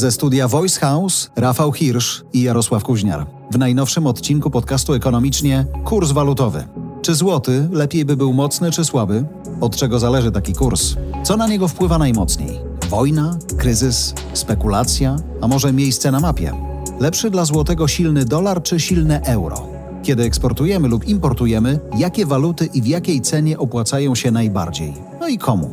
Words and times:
Ze 0.00 0.12
studia 0.12 0.48
Voice 0.48 0.80
House 0.80 1.30
Rafał 1.36 1.72
Hirsch 1.72 2.24
i 2.32 2.42
Jarosław 2.42 2.84
Kuźniar. 2.84 3.26
W 3.50 3.58
najnowszym 3.58 4.06
odcinku 4.06 4.50
podcastu 4.50 4.94
ekonomicznie 4.94 5.66
kurs 5.84 6.12
walutowy. 6.12 6.68
Czy 7.02 7.14
złoty 7.14 7.68
lepiej 7.72 8.04
by 8.04 8.16
był 8.16 8.32
mocny 8.32 8.70
czy 8.70 8.84
słaby? 8.84 9.24
Od 9.60 9.76
czego 9.76 9.98
zależy 9.98 10.32
taki 10.32 10.52
kurs? 10.52 10.94
Co 11.24 11.36
na 11.36 11.46
niego 11.46 11.68
wpływa 11.68 11.98
najmocniej? 11.98 12.58
Wojna, 12.90 13.38
kryzys, 13.58 14.14
spekulacja, 14.34 15.16
a 15.40 15.48
może 15.48 15.72
miejsce 15.72 16.10
na 16.10 16.20
mapie? 16.20 16.52
Lepszy 17.00 17.30
dla 17.30 17.44
złotego 17.44 17.88
silny 17.88 18.24
dolar 18.24 18.62
czy 18.62 18.80
silne 18.80 19.20
euro? 19.20 19.66
Kiedy 20.02 20.22
eksportujemy 20.22 20.88
lub 20.88 21.08
importujemy, 21.08 21.80
jakie 21.98 22.26
waluty 22.26 22.66
i 22.66 22.82
w 22.82 22.86
jakiej 22.86 23.20
cenie 23.20 23.58
opłacają 23.58 24.14
się 24.14 24.30
najbardziej? 24.30 24.94
No 25.20 25.28
i 25.28 25.38
komu? 25.38 25.70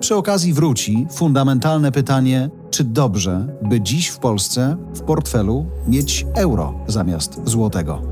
Przy 0.00 0.16
okazji 0.16 0.52
wróci 0.52 1.06
fundamentalne 1.10 1.92
pytanie, 1.92 2.50
czy 2.74 2.84
dobrze, 2.84 3.46
by 3.62 3.80
dziś 3.80 4.08
w 4.08 4.18
Polsce 4.18 4.76
w 4.94 5.00
portfelu 5.00 5.66
mieć 5.88 6.26
euro 6.34 6.74
zamiast 6.86 7.40
złotego? 7.44 8.02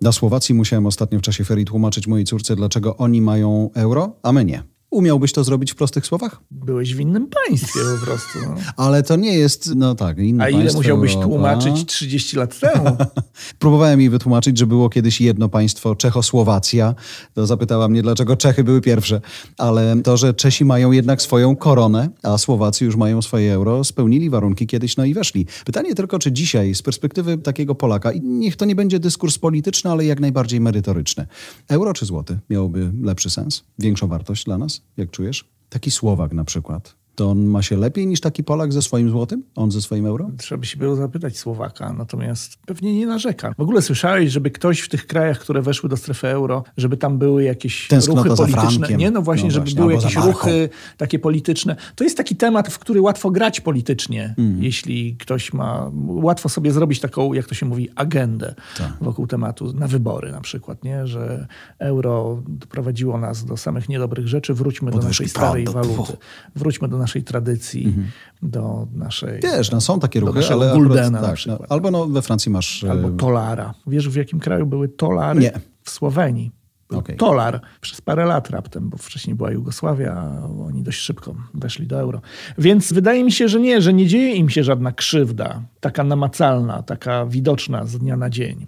Na 0.00 0.12
Słowacji 0.12 0.54
musiałem 0.54 0.86
ostatnio 0.86 1.18
w 1.18 1.22
czasie 1.22 1.44
ferii 1.44 1.64
tłumaczyć 1.64 2.06
mojej 2.06 2.24
córce, 2.24 2.56
dlaczego 2.56 2.96
oni 2.96 3.22
mają 3.22 3.70
euro, 3.74 4.16
a 4.22 4.32
my 4.32 4.44
nie. 4.44 4.79
Umiałbyś 4.90 5.32
to 5.32 5.44
zrobić 5.44 5.72
w 5.72 5.74
prostych 5.74 6.06
słowach? 6.06 6.40
Byłeś 6.50 6.94
w 6.94 7.00
innym 7.00 7.28
państwie 7.46 7.80
po 8.00 8.06
prostu. 8.06 8.38
No. 8.46 8.54
Ale 8.84 9.02
to 9.02 9.16
nie 9.16 9.34
jest, 9.38 9.74
no 9.74 9.94
tak, 9.94 10.18
inne 10.18 10.44
A 10.44 10.48
ile 10.48 10.72
musiałbyś 10.72 11.14
Europa. 11.14 11.28
tłumaczyć 11.28 11.86
30 11.86 12.36
lat 12.36 12.58
temu? 12.60 12.96
Próbowałem 13.58 14.00
jej 14.00 14.10
wytłumaczyć, 14.10 14.58
że 14.58 14.66
było 14.66 14.88
kiedyś 14.88 15.20
jedno 15.20 15.48
państwo, 15.48 15.94
Czechosłowacja. 15.96 16.94
To 17.34 17.46
zapytała 17.46 17.88
mnie, 17.88 18.02
dlaczego 18.02 18.36
Czechy 18.36 18.64
były 18.64 18.80
pierwsze. 18.80 19.20
Ale 19.58 19.96
to, 20.02 20.16
że 20.16 20.34
Czesi 20.34 20.64
mają 20.64 20.92
jednak 20.92 21.22
swoją 21.22 21.56
koronę, 21.56 22.08
a 22.22 22.38
Słowacy 22.38 22.84
już 22.84 22.96
mają 22.96 23.22
swoje 23.22 23.52
euro, 23.54 23.84
spełnili 23.84 24.30
warunki 24.30 24.66
kiedyś, 24.66 24.96
no 24.96 25.04
i 25.04 25.14
weszli. 25.14 25.46
Pytanie 25.64 25.94
tylko, 25.94 26.18
czy 26.18 26.32
dzisiaj, 26.32 26.74
z 26.74 26.82
perspektywy 26.82 27.38
takiego 27.38 27.74
Polaka, 27.74 28.12
i 28.12 28.20
niech 28.20 28.56
to 28.56 28.64
nie 28.64 28.74
będzie 28.74 29.00
dyskurs 29.00 29.38
polityczny, 29.38 29.90
ale 29.90 30.04
jak 30.04 30.20
najbardziej 30.20 30.60
merytoryczny, 30.60 31.26
euro 31.68 31.92
czy 31.92 32.06
złoty 32.06 32.38
miałoby 32.50 32.92
lepszy 33.02 33.30
sens, 33.30 33.64
większą 33.78 34.08
wartość 34.08 34.44
dla 34.44 34.58
nas, 34.58 34.79
jak 34.96 35.10
czujesz? 35.10 35.50
Taki 35.68 35.90
Słowak 35.90 36.32
na 36.32 36.44
przykład. 36.44 36.99
To 37.20 37.30
on 37.30 37.44
ma 37.44 37.62
się 37.62 37.76
lepiej 37.76 38.06
niż 38.06 38.20
taki 38.20 38.44
Polak 38.44 38.72
ze 38.72 38.82
swoim 38.82 39.10
złotym? 39.10 39.42
On 39.56 39.70
ze 39.70 39.82
swoim 39.82 40.06
euro? 40.06 40.30
Trzeba 40.38 40.60
by 40.60 40.66
się 40.66 40.76
było 40.76 40.96
zapytać 40.96 41.38
Słowaka, 41.38 41.92
natomiast 41.92 42.56
pewnie 42.66 42.94
nie 42.98 43.06
narzeka. 43.06 43.54
W 43.58 43.60
ogóle 43.60 43.82
słyszałeś, 43.82 44.30
żeby 44.30 44.50
ktoś 44.50 44.80
w 44.80 44.88
tych 44.88 45.06
krajach, 45.06 45.38
które 45.38 45.62
weszły 45.62 45.88
do 45.88 45.96
strefy 45.96 46.28
euro, 46.28 46.64
żeby 46.76 46.96
tam 46.96 47.18
były 47.18 47.44
jakieś 47.44 47.88
Tęsknota 47.88 48.28
ruchy 48.28 48.52
polityczne. 48.52 48.96
Nie, 48.96 49.10
no 49.10 49.22
właśnie, 49.22 49.44
No 49.48 49.50
żeby 49.50 49.64
właśnie, 49.64 49.80
były 49.80 49.94
jakieś 49.94 50.16
ruchy 50.16 50.68
takie 50.96 51.18
polityczne. 51.18 51.76
To 51.94 52.04
jest 52.04 52.16
taki 52.16 52.36
temat, 52.36 52.68
w 52.72 52.78
który 52.78 53.00
łatwo 53.00 53.30
grać 53.30 53.60
politycznie, 53.60 54.34
Mm. 54.38 54.62
jeśli 54.62 55.16
ktoś 55.16 55.52
ma, 55.52 55.90
łatwo 56.06 56.48
sobie 56.48 56.72
zrobić 56.72 57.00
taką, 57.00 57.32
jak 57.32 57.46
to 57.46 57.54
się 57.54 57.66
mówi, 57.66 57.88
agendę 57.94 58.54
Tak. 58.78 58.92
wokół 59.00 59.26
tematu, 59.26 59.72
na 59.72 59.88
wybory 59.88 60.32
na 60.32 60.40
przykład, 60.40 60.84
nie? 60.84 61.06
że 61.06 61.46
euro 61.78 62.42
doprowadziło 62.48 63.18
nas 63.18 63.44
do 63.44 63.56
samych 63.56 63.88
niedobrych 63.88 64.28
rzeczy, 64.28 64.54
wróćmy 64.54 64.90
do 64.90 64.96
Podwyżki 64.98 65.24
naszej 65.24 65.28
starej 65.28 65.64
waluty, 65.64 66.16
wróćmy 66.56 66.88
do 66.88 66.98
naszej 66.98 67.09
tradycji, 67.22 67.94
do 68.42 68.86
naszej... 68.94 69.34
Mhm. 69.34 69.56
Wiesz, 69.56 69.70
no 69.70 69.80
są 69.80 70.00
takie 70.00 70.20
ruchy, 70.20 70.40
ale 70.52 70.72
Guldena 70.74 71.10
na 71.10 71.26
tak, 71.26 71.34
przykład. 71.34 71.60
no, 71.60 71.66
albo 71.68 71.90
no, 71.90 72.06
we 72.06 72.22
Francji 72.22 72.52
masz... 72.52 72.84
e, 72.84 72.90
Albo 72.90 73.10
tolara. 73.10 73.74
Wiesz, 73.86 74.08
w 74.08 74.16
jakim 74.16 74.40
kraju 74.40 74.66
były 74.66 74.88
tolary? 74.88 75.40
Nie. 75.40 75.52
W 75.82 75.90
Słowenii. 75.90 76.50
Okej. 76.90 77.16
Tolar 77.16 77.60
przez 77.80 78.00
parę 78.00 78.24
lat 78.24 78.50
raptem, 78.50 78.88
bo 78.88 78.96
wcześniej 78.96 79.36
była 79.36 79.50
Jugosławia, 79.50 80.12
a 80.12 80.46
oni 80.66 80.82
dość 80.82 80.98
szybko 81.00 81.34
weszli 81.54 81.86
do 81.86 82.00
euro. 82.00 82.20
Więc 82.58 82.92
wydaje 82.92 83.24
mi 83.24 83.32
się, 83.32 83.48
że 83.48 83.60
nie, 83.60 83.80
że 83.82 83.92
nie 83.92 84.06
dzieje 84.06 84.34
im 84.34 84.48
się 84.50 84.64
żadna 84.64 84.92
krzywda, 84.92 85.62
taka 85.80 86.04
namacalna, 86.04 86.82
taka 86.82 87.26
widoczna 87.26 87.86
z 87.86 87.98
dnia 87.98 88.16
na 88.16 88.30
dzień. 88.30 88.66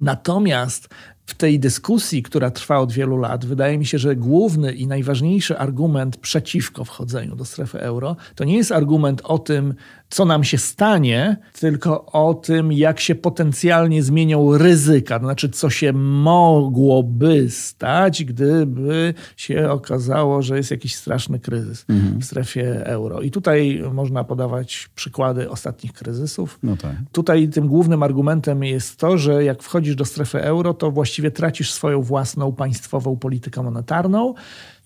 Natomiast 0.00 0.88
w 1.32 1.34
tej 1.34 1.60
dyskusji, 1.60 2.22
która 2.22 2.50
trwa 2.50 2.78
od 2.78 2.92
wielu 2.92 3.16
lat, 3.16 3.44
wydaje 3.44 3.78
mi 3.78 3.86
się, 3.86 3.98
że 3.98 4.16
główny 4.16 4.72
i 4.72 4.86
najważniejszy 4.86 5.58
argument 5.58 6.16
przeciwko 6.16 6.84
wchodzeniu 6.84 7.36
do 7.36 7.44
strefy 7.44 7.80
euro 7.80 8.16
to 8.34 8.44
nie 8.44 8.56
jest 8.56 8.72
argument 8.72 9.22
o 9.24 9.38
tym, 9.38 9.74
co 10.12 10.24
nam 10.24 10.44
się 10.44 10.58
stanie, 10.58 11.36
tylko 11.60 12.04
o 12.06 12.34
tym, 12.34 12.72
jak 12.72 13.00
się 13.00 13.14
potencjalnie 13.14 14.02
zmienią 14.02 14.58
ryzyka. 14.58 15.18
To 15.18 15.24
znaczy, 15.24 15.48
co 15.48 15.70
się 15.70 15.92
mogłoby 15.92 17.50
stać, 17.50 18.24
gdyby 18.24 19.14
się 19.36 19.70
okazało, 19.70 20.42
że 20.42 20.56
jest 20.56 20.70
jakiś 20.70 20.94
straszny 20.94 21.38
kryzys 21.38 21.84
w 22.18 22.24
strefie 22.24 22.86
euro. 22.86 23.20
I 23.20 23.30
tutaj 23.30 23.82
można 23.92 24.24
podawać 24.24 24.88
przykłady 24.94 25.50
ostatnich 25.50 25.92
kryzysów. 25.92 26.58
No 26.62 26.76
tak. 26.76 26.96
Tutaj 27.12 27.48
tym 27.48 27.68
głównym 27.68 28.02
argumentem 28.02 28.64
jest 28.64 28.96
to, 28.96 29.18
że 29.18 29.44
jak 29.44 29.62
wchodzisz 29.62 29.96
do 29.96 30.04
strefy 30.04 30.42
euro, 30.42 30.74
to 30.74 30.90
właściwie 30.90 31.30
tracisz 31.30 31.72
swoją 31.72 32.02
własną 32.02 32.52
państwową 32.52 33.16
politykę 33.16 33.62
monetarną 33.62 34.34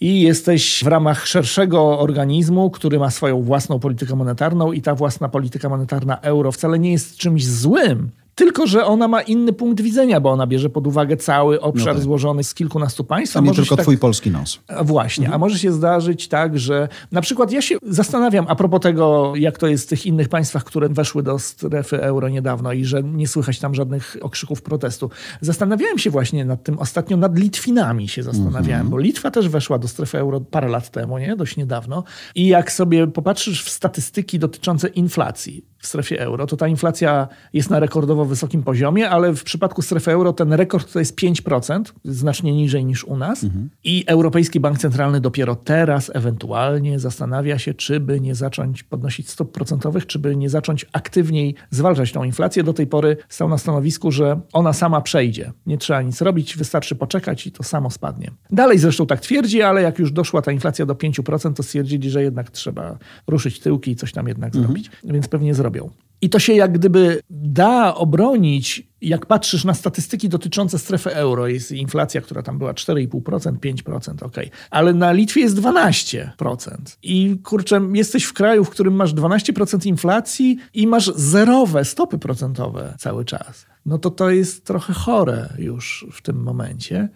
i 0.00 0.20
jesteś 0.20 0.84
w 0.84 0.86
ramach 0.86 1.26
szerszego 1.26 1.98
organizmu, 1.98 2.70
który 2.70 2.98
ma 2.98 3.10
swoją 3.10 3.42
własną 3.42 3.78
politykę 3.78 4.16
monetarną 4.16 4.72
i 4.72 4.82
ta 4.82 4.94
własna 4.94 5.28
polityka 5.28 5.68
monetarna 5.68 6.20
euro 6.20 6.52
wcale 6.52 6.78
nie 6.78 6.92
jest 6.92 7.16
czymś 7.16 7.46
złym. 7.46 8.10
Tylko, 8.38 8.66
że 8.66 8.84
ona 8.84 9.08
ma 9.08 9.22
inny 9.22 9.52
punkt 9.52 9.80
widzenia, 9.80 10.20
bo 10.20 10.30
ona 10.30 10.46
bierze 10.46 10.70
pod 10.70 10.86
uwagę 10.86 11.16
cały 11.16 11.60
obszar 11.60 11.86
No 11.86 11.94
tak. 11.94 12.02
złożony 12.02 12.44
z 12.44 12.54
kilkunastu 12.54 13.04
państw. 13.04 13.36
A 13.36 13.40
nie 13.40 13.52
tylko 13.54 13.76
tak- 13.76 13.84
twój 13.84 13.98
polski 13.98 14.30
nos. 14.30 14.60
a 14.68 14.84
Właśnie, 14.84 15.30
a 15.32 15.38
może 15.38 15.58
się 15.58 15.72
zdarzyć 15.72 16.28
tak, 16.28 16.58
że 16.58 16.88
na 17.12 17.20
przykład 17.20 17.52
ja 17.52 17.62
się 17.62 17.76
zastanawiam 17.82 18.44
a 18.48 18.54
propos 18.56 18.80
tego, 18.80 19.32
jak 19.36 19.58
to 19.58 19.66
jest 19.66 19.84
w 19.84 19.88
tych 19.88 20.06
innych 20.06 20.28
państwach, 20.28 20.64
które 20.64 20.88
weszły 20.88 21.22
do 21.22 21.38
strefy 21.38 22.02
euro 22.02 22.28
niedawno 22.28 22.72
i 22.72 22.84
że 22.84 23.02
nie 23.02 23.28
słychać 23.28 23.58
tam 23.58 23.74
żadnych 23.74 24.16
okrzyków 24.20 24.62
protestu. 24.62 25.10
Zastanawiałem 25.40 25.98
się 25.98 26.10
właśnie 26.10 26.44
nad 26.44 26.62
tym 26.64 26.78
ostatnio, 26.78 27.16
nad 27.16 27.38
Litwinami 27.38 28.08
się 28.08 28.22
zastanawiałem, 28.22 28.88
bo 28.88 28.98
Litwa 28.98 29.30
też 29.30 29.48
weszła 29.48 29.78
do 29.78 29.88
strefy 29.88 30.18
euro 30.18 30.40
parę 30.40 30.68
lat 30.68 30.90
temu, 30.90 31.18
nie? 31.18 31.36
Dość 31.36 31.56
niedawno. 31.56 32.04
I 32.34 32.46
jak 32.46 32.72
sobie 32.72 33.06
popatrzysz 33.06 33.64
w 33.64 33.70
statystyki 33.70 34.38
dotyczące 34.38 34.88
inflacji 34.88 35.64
w 35.86 35.88
strefie 35.88 36.20
euro, 36.20 36.46
to 36.46 36.56
ta 36.56 36.68
inflacja 36.68 37.28
jest 37.52 37.70
na 37.70 37.80
rekordowo 37.80 38.24
wysokim 38.24 38.62
poziomie, 38.62 39.10
ale 39.10 39.32
w 39.32 39.44
przypadku 39.44 39.82
strefy 39.82 40.10
euro 40.10 40.32
ten 40.32 40.52
rekord 40.52 40.92
to 40.92 40.98
jest 40.98 41.20
5%, 41.20 41.82
znacznie 42.04 42.52
niżej 42.52 42.84
niż 42.84 43.04
u 43.04 43.16
nas. 43.16 43.44
I 43.84 44.04
Europejski 44.06 44.60
Bank 44.60 44.78
Centralny 44.78 45.20
dopiero 45.20 45.54
teraz 45.54 46.10
ewentualnie 46.14 46.98
zastanawia 46.98 47.58
się, 47.58 47.74
czy 47.74 48.00
by 48.00 48.20
nie 48.20 48.34
zacząć 48.34 48.82
podnosić 48.82 49.30
stóp 49.30 49.52
procentowych, 49.52 50.06
czy 50.06 50.18
by 50.18 50.36
nie 50.36 50.50
zacząć 50.50 50.86
aktywniej 50.92 51.54
zwalczać 51.70 52.12
tą 52.12 52.24
inflację. 52.24 52.62
Do 52.62 52.72
tej 52.72 52.86
pory 52.86 53.16
stał 53.28 53.48
na 53.48 53.58
stanowisku, 53.58 54.12
że 54.12 54.40
ona 54.52 54.72
sama 54.72 55.00
przejdzie. 55.00 55.52
Nie 55.66 55.78
trzeba 55.78 56.02
nic 56.02 56.22
robić, 56.22 56.56
wystarczy 56.56 56.94
poczekać 56.94 57.46
i 57.46 57.52
to 57.52 57.62
samo 57.62 57.90
spadnie. 57.90 58.30
Dalej 58.50 58.78
zresztą 58.78 59.06
tak 59.06 59.20
twierdzi, 59.20 59.62
ale 59.62 59.82
jak 59.82 59.98
już 59.98 60.12
doszła 60.12 60.42
ta 60.42 60.52
inflacja 60.52 60.86
do 60.86 60.94
5%, 60.94 61.52
to 61.52 61.62
stwierdzili, 61.62 62.10
że 62.10 62.22
jednak 62.22 62.50
trzeba 62.50 62.98
ruszyć 63.26 63.60
tyłki 63.60 63.90
i 63.90 63.96
coś 63.96 64.12
tam 64.12 64.28
jednak 64.28 64.56
zrobić, 64.56 64.90
więc 65.04 65.28
pewnie 65.28 65.54
zrobią. 65.76 65.90
I 66.20 66.30
to 66.30 66.38
się 66.38 66.52
jak 66.52 66.72
gdyby 66.72 67.20
da 67.30 67.94
obronić, 67.94 68.88
jak 69.00 69.26
patrzysz 69.26 69.64
na 69.64 69.74
statystyki 69.74 70.28
dotyczące 70.28 70.78
strefy 70.78 71.14
euro. 71.14 71.46
Jest 71.46 71.72
inflacja, 71.72 72.20
która 72.20 72.42
tam 72.42 72.58
była 72.58 72.72
4,5%, 72.72 73.58
5%, 73.58 74.24
ok. 74.24 74.36
Ale 74.70 74.94
na 74.94 75.12
Litwie 75.12 75.40
jest 75.40 75.56
12%. 75.56 76.76
I 77.02 77.38
kurczę, 77.44 77.80
jesteś 77.92 78.24
w 78.24 78.32
kraju, 78.32 78.64
w 78.64 78.70
którym 78.70 78.94
masz 78.94 79.14
12% 79.14 79.86
inflacji 79.86 80.58
i 80.74 80.86
masz 80.86 81.06
zerowe 81.14 81.84
stopy 81.84 82.18
procentowe 82.18 82.94
cały 82.98 83.24
czas. 83.24 83.66
No 83.86 83.98
to 83.98 84.10
to 84.10 84.30
jest 84.30 84.64
trochę 84.64 84.92
chore 84.92 85.48
już 85.58 86.06
w 86.12 86.22
tym 86.22 86.42
momencie. 86.42 87.08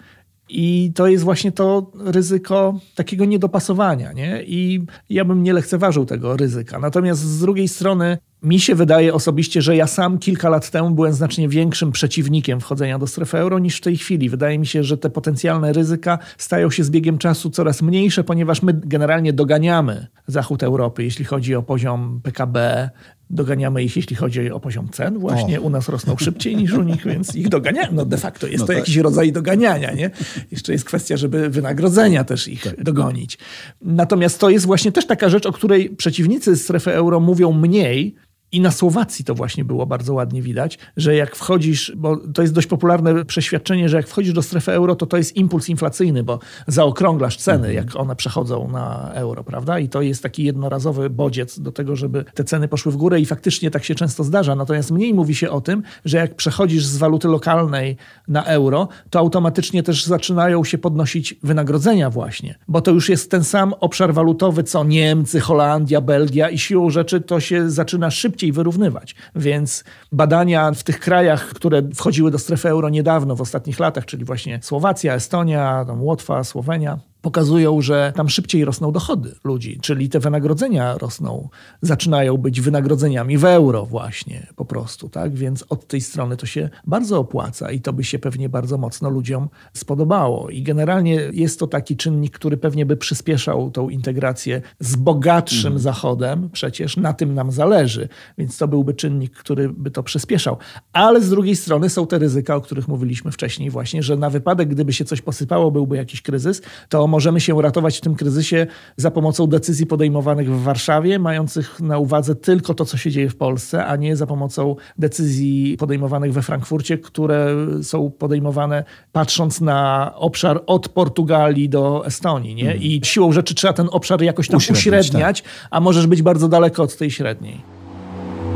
I 0.50 0.92
to 0.94 1.06
jest 1.06 1.24
właśnie 1.24 1.52
to 1.52 1.92
ryzyko 1.94 2.80
takiego 2.94 3.24
niedopasowania, 3.24 4.12
nie? 4.12 4.42
I 4.42 4.86
ja 5.10 5.24
bym 5.24 5.42
nie 5.42 5.52
lekceważył 5.52 6.06
tego 6.06 6.36
ryzyka. 6.36 6.78
Natomiast 6.78 7.20
z 7.20 7.40
drugiej 7.40 7.68
strony 7.68 8.18
mi 8.42 8.60
się 8.60 8.74
wydaje 8.74 9.14
osobiście, 9.14 9.62
że 9.62 9.76
ja 9.76 9.86
sam 9.86 10.18
kilka 10.18 10.48
lat 10.48 10.70
temu 10.70 10.90
byłem 10.90 11.12
znacznie 11.12 11.48
większym 11.48 11.92
przeciwnikiem 11.92 12.60
wchodzenia 12.60 12.98
do 12.98 13.06
strefy 13.06 13.38
euro 13.38 13.58
niż 13.58 13.76
w 13.76 13.80
tej 13.80 13.96
chwili. 13.96 14.28
Wydaje 14.28 14.58
mi 14.58 14.66
się, 14.66 14.84
że 14.84 14.98
te 14.98 15.10
potencjalne 15.10 15.72
ryzyka 15.72 16.18
stają 16.38 16.70
się 16.70 16.84
z 16.84 16.90
biegiem 16.90 17.18
czasu 17.18 17.50
coraz 17.50 17.82
mniejsze, 17.82 18.24
ponieważ 18.24 18.62
my 18.62 18.80
generalnie 18.84 19.32
doganiamy 19.32 20.06
Zachód 20.26 20.62
Europy, 20.62 21.04
jeśli 21.04 21.24
chodzi 21.24 21.54
o 21.54 21.62
poziom 21.62 22.20
PKB, 22.22 22.90
doganiamy 23.30 23.82
ich, 23.82 23.96
jeśli 23.96 24.16
chodzi 24.16 24.50
o 24.50 24.60
poziom 24.60 24.88
cen. 24.88 25.18
Właśnie 25.18 25.60
O. 25.60 25.62
u 25.62 25.70
nas 25.70 25.88
rosną 25.88 26.16
szybciej 26.16 26.56
niż 26.56 26.72
u 26.72 26.82
nich, 26.82 27.04
więc 27.06 27.34
ich 27.34 27.48
doganiamy. 27.48 27.88
No 27.92 28.04
de 28.04 28.16
facto 28.16 28.46
jest 28.46 28.60
No 28.60 28.66
to 28.66 28.72
tak. 28.72 28.78
jakiś 28.78 28.96
rodzaj 28.96 29.32
doganiania, 29.32 29.92
nie? 29.92 30.10
Jeszcze 30.50 30.72
jest 30.72 30.84
kwestia, 30.84 31.16
żeby 31.16 31.50
wynagrodzenia 31.50 32.24
też 32.24 32.48
ich 32.48 32.62
Tak. 32.62 32.84
dogonić. 32.84 33.38
Natomiast 33.82 34.38
to 34.40 34.50
jest 34.50 34.66
właśnie 34.66 34.92
też 34.92 35.06
taka 35.06 35.28
rzecz, 35.28 35.46
o 35.46 35.52
której 35.52 35.90
przeciwnicy 35.90 36.56
strefy 36.56 36.92
euro 36.94 37.20
mówią 37.20 37.52
mniej, 37.52 38.14
I 38.52 38.60
na 38.60 38.70
Słowacji 38.70 39.24
to 39.24 39.34
właśnie 39.34 39.64
było 39.64 39.86
bardzo 39.86 40.14
ładnie 40.14 40.42
widać, 40.42 40.78
że 40.96 41.14
jak 41.14 41.36
wchodzisz, 41.36 41.92
bo 41.96 42.16
to 42.16 42.42
jest 42.42 42.54
dość 42.54 42.66
popularne 42.66 43.24
przeświadczenie, 43.24 43.88
że 43.88 43.96
jak 43.96 44.08
wchodzisz 44.08 44.32
do 44.32 44.42
strefy 44.42 44.72
euro, 44.72 44.96
to 44.96 45.06
to 45.06 45.16
jest 45.16 45.36
impuls 45.36 45.68
inflacyjny, 45.68 46.22
bo 46.22 46.38
zaokrąglasz 46.66 47.36
ceny, 47.36 47.68
mhm. 47.68 47.74
jak 47.74 47.96
one 47.96 48.16
przechodzą 48.16 48.68
na 48.68 49.10
euro, 49.14 49.44
prawda? 49.44 49.78
I 49.78 49.88
to 49.88 50.02
jest 50.02 50.22
taki 50.22 50.44
jednorazowy 50.44 51.10
bodziec 51.10 51.60
do 51.60 51.72
tego, 51.72 51.96
żeby 51.96 52.24
te 52.34 52.44
ceny 52.44 52.68
poszły 52.68 52.92
w 52.92 52.96
górę 52.96 53.20
i 53.20 53.26
faktycznie 53.26 53.70
tak 53.70 53.84
się 53.84 53.94
często 53.94 54.24
zdarza. 54.24 54.54
Natomiast 54.54 54.90
mniej 54.90 55.14
mówi 55.14 55.34
się 55.34 55.50
o 55.50 55.60
tym, 55.60 55.82
że 56.04 56.18
jak 56.18 56.34
przechodzisz 56.34 56.84
z 56.84 56.96
waluty 56.96 57.28
lokalnej 57.28 57.96
na 58.28 58.44
euro, 58.44 58.88
to 59.10 59.18
automatycznie 59.18 59.82
też 59.82 60.04
zaczynają 60.04 60.64
się 60.64 60.78
podnosić 60.78 61.34
wynagrodzenia 61.42 62.10
właśnie, 62.10 62.54
bo 62.68 62.80
to 62.80 62.90
już 62.90 63.08
jest 63.08 63.30
ten 63.30 63.44
sam 63.44 63.74
obszar 63.80 64.14
walutowy, 64.14 64.62
co 64.62 64.84
Niemcy, 64.84 65.40
Holandia, 65.40 66.00
Belgia 66.00 66.50
i 66.50 66.58
siłą 66.58 66.90
rzeczy 66.90 67.20
to 67.20 67.40
się 67.40 67.70
zaczyna 67.70 68.10
szybciej 68.10 68.39
wyrównywać. 68.52 69.14
Więc 69.34 69.84
badania 70.12 70.72
w 70.72 70.82
tych 70.82 71.00
krajach, 71.00 71.48
które 71.48 71.82
wchodziły 71.94 72.30
do 72.30 72.38
strefy 72.38 72.68
euro 72.68 72.88
niedawno, 72.88 73.36
w 73.36 73.40
ostatnich 73.40 73.80
latach, 73.80 74.06
czyli 74.06 74.24
właśnie 74.24 74.58
Słowacja, 74.62 75.14
Estonia, 75.14 75.86
Łotwa, 75.98 76.44
Słowenia, 76.44 76.98
pokazują, 77.22 77.82
że 77.82 78.12
tam 78.16 78.28
szybciej 78.28 78.64
rosną 78.64 78.92
dochody 78.92 79.34
ludzi, 79.44 79.78
czyli 79.82 80.08
te 80.08 80.20
wynagrodzenia 80.20 80.98
rosną, 80.98 81.48
zaczynają 81.82 82.36
być 82.36 82.60
wynagrodzeniami 82.60 83.38
w 83.38 83.44
euro 83.44 83.86
właśnie 83.86 84.46
po 84.56 84.64
prostu, 84.64 85.08
tak? 85.08 85.34
Więc 85.34 85.64
od 85.68 85.86
tej 85.86 86.00
strony 86.00 86.36
to 86.36 86.46
się 86.46 86.70
bardzo 86.86 87.18
opłaca 87.18 87.70
i 87.70 87.80
to 87.80 87.92
by 87.92 88.04
się 88.04 88.18
pewnie 88.18 88.48
bardzo 88.48 88.78
mocno 88.78 89.10
ludziom 89.10 89.48
spodobało. 89.72 90.50
I 90.50 90.62
generalnie 90.62 91.14
jest 91.32 91.58
to 91.58 91.66
taki 91.66 91.96
czynnik, 91.96 92.34
który 92.34 92.56
pewnie 92.56 92.86
by 92.86 92.96
przyspieszał 92.96 93.70
tą 93.70 93.88
integrację 93.88 94.62
z 94.80 94.96
bogatszym 94.96 95.72
mhm. 95.72 95.80
Zachodem, 95.80 96.50
przecież 96.52 96.96
na 96.96 97.12
tym 97.12 97.34
nam 97.34 97.52
zależy, 97.52 98.08
więc 98.38 98.58
to 98.58 98.68
byłby 98.68 98.94
czynnik, 98.94 99.32
który 99.36 99.68
by 99.68 99.90
to 99.90 100.02
przyspieszał. 100.02 100.56
Ale 100.92 101.20
z 101.20 101.30
drugiej 101.30 101.56
strony 101.56 101.90
są 101.90 102.06
te 102.06 102.18
ryzyka, 102.18 102.56
o 102.56 102.60
których 102.60 102.88
mówiliśmy 102.88 103.32
wcześniej 103.32 103.70
właśnie, 103.70 104.02
że 104.02 104.16
na 104.16 104.30
wypadek, 104.30 104.68
gdyby 104.68 104.92
się 104.92 105.04
coś 105.04 105.20
posypało, 105.20 105.70
byłby 105.70 105.96
jakiś 105.96 106.22
kryzys, 106.22 106.62
to 106.88 107.09
możemy 107.10 107.40
się 107.40 107.54
uratować 107.54 107.98
w 107.98 108.00
tym 108.00 108.14
kryzysie 108.14 108.66
za 108.96 109.10
pomocą 109.10 109.46
decyzji 109.46 109.86
podejmowanych 109.86 110.52
w 110.52 110.62
Warszawie, 110.62 111.18
mających 111.18 111.80
na 111.80 111.98
uwadze 111.98 112.34
tylko 112.34 112.74
to, 112.74 112.84
co 112.84 112.96
się 112.96 113.10
dzieje 113.10 113.28
w 113.28 113.36
Polsce, 113.36 113.86
a 113.86 113.96
nie 113.96 114.16
za 114.16 114.26
pomocą 114.26 114.76
decyzji 114.98 115.76
podejmowanych 115.78 116.32
we 116.32 116.42
Frankfurcie, 116.42 116.98
które 116.98 117.56
są 117.82 118.10
podejmowane 118.10 118.84
patrząc 119.12 119.60
na 119.60 120.12
obszar 120.16 120.62
od 120.66 120.88
Portugalii 120.88 121.68
do 121.68 122.06
Estonii. 122.06 122.54
Nie? 122.54 122.72
Mhm. 122.72 122.82
I 122.82 123.00
siłą 123.04 123.32
rzeczy 123.32 123.54
trzeba 123.54 123.72
ten 123.72 123.88
obszar 123.90 124.22
jakoś 124.22 124.48
tam 124.48 124.56
uśredniać, 124.56 125.06
uśredniać 125.06 125.42
tak. 125.42 125.50
a 125.70 125.80
możesz 125.80 126.06
być 126.06 126.22
bardzo 126.22 126.48
daleko 126.48 126.82
od 126.82 126.96
tej 126.96 127.10
średniej. 127.10 127.79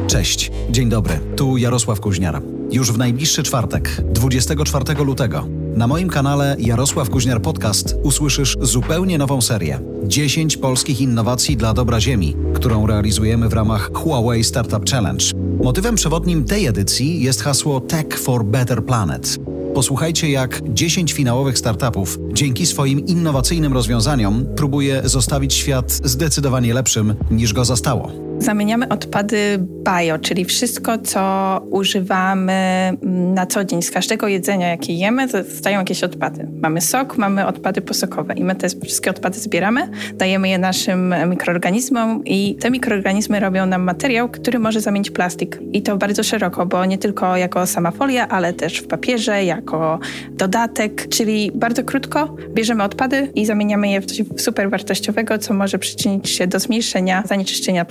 Cześć, 0.06 0.52
dzień 0.70 0.88
dobry. 0.88 1.20
Tu 1.36 1.56
Jarosław 1.56 2.00
Kuźniar. 2.00 2.42
Już 2.70 2.92
w 2.92 2.98
najbliższy 2.98 3.42
czwartek, 3.42 4.02
24 4.12 5.04
lutego, 5.04 5.46
na 5.76 5.86
moim 5.86 6.08
kanale 6.08 6.56
Jarosław 6.58 7.10
Kuźniar 7.10 7.42
Podcast 7.42 7.94
usłyszysz 8.02 8.56
zupełnie 8.60 9.18
nową 9.18 9.40
serię 9.40 9.80
10 10.04 10.56
polskich 10.56 11.00
innowacji 11.00 11.56
dla 11.56 11.74
dobra 11.74 12.00
Ziemi, 12.00 12.36
którą 12.54 12.86
realizujemy 12.86 13.48
w 13.48 13.52
ramach 13.52 13.90
Huawei 13.94 14.44
Startup 14.44 14.90
Challenge. 14.90 15.24
Motywem 15.62 15.94
przewodnim 15.94 16.44
tej 16.44 16.66
edycji 16.66 17.22
jest 17.22 17.42
hasło 17.42 17.80
Tech 17.80 18.18
for 18.18 18.44
Better 18.44 18.84
Planet. 18.84 19.38
Posłuchajcie, 19.74 20.30
jak 20.30 20.60
10 20.68 21.12
finałowych 21.12 21.58
startupów 21.58 22.18
dzięki 22.32 22.66
swoim 22.66 23.06
innowacyjnym 23.06 23.72
rozwiązaniom 23.72 24.46
próbuje 24.56 25.02
zostawić 25.04 25.54
świat 25.54 25.92
zdecydowanie 26.04 26.74
lepszym 26.74 27.14
niż 27.30 27.52
go 27.52 27.64
zastało. 27.64 28.24
Zamieniamy 28.38 28.88
odpady 28.88 29.58
bio, 29.58 30.19
czyli 30.19 30.44
wszystko, 30.44 30.98
co 30.98 31.60
używamy 31.70 32.92
na 33.34 33.46
co 33.46 33.64
dzień. 33.64 33.82
Z 33.82 33.90
każdego 33.90 34.28
jedzenia, 34.28 34.69
jakie 34.69 34.92
jemy, 34.92 35.28
zostają 35.28 35.78
jakieś 35.78 36.04
odpady. 36.04 36.48
Mamy 36.62 36.81
sok, 36.81 37.19
mamy 37.19 37.46
odpady 37.46 37.81
posokowe 37.81 38.34
i 38.34 38.44
my 38.44 38.54
te 38.56 38.69
wszystkie 38.69 39.10
odpady 39.10 39.38
zbieramy, 39.38 39.90
dajemy 40.14 40.48
je 40.48 40.58
naszym 40.58 41.14
mikroorganizmom 41.28 42.25
i 42.25 42.56
te 42.60 42.70
mikroorganizmy 42.70 43.40
robią 43.40 43.66
nam 43.66 43.82
materiał, 43.82 44.28
który 44.28 44.58
może 44.58 44.80
zamienić 44.80 45.10
plastik. 45.10 45.58
I 45.72 45.82
to 45.82 45.96
bardzo 45.96 46.22
szeroko, 46.22 46.66
bo 46.66 46.84
nie 46.84 46.98
tylko 46.98 47.37
jako 47.37 47.66
sama 47.66 47.90
folia, 47.90 48.28
ale 48.28 48.52
też 48.52 48.78
w 48.78 48.87
papierze, 48.87 49.44
jako 49.44 49.98
dodatek, 50.30 51.08
czyli 51.08 51.52
bardzo 51.54 51.84
krótko 51.84 52.37
bierzemy 52.48 52.82
odpady 52.82 53.30
i 53.34 53.46
zamieniamy 53.46 53.88
je 53.88 54.00
w 54.00 54.06
coś 54.06 54.22
super 54.37 54.70
wartościowego, 54.70 55.38
co 55.38 55.54
może 55.54 55.78
przyczynić 55.78 56.30
się 56.30 56.46
do 56.46 56.58
zmniejszenia 56.58 57.22
zanieczyszczenia 57.26 57.84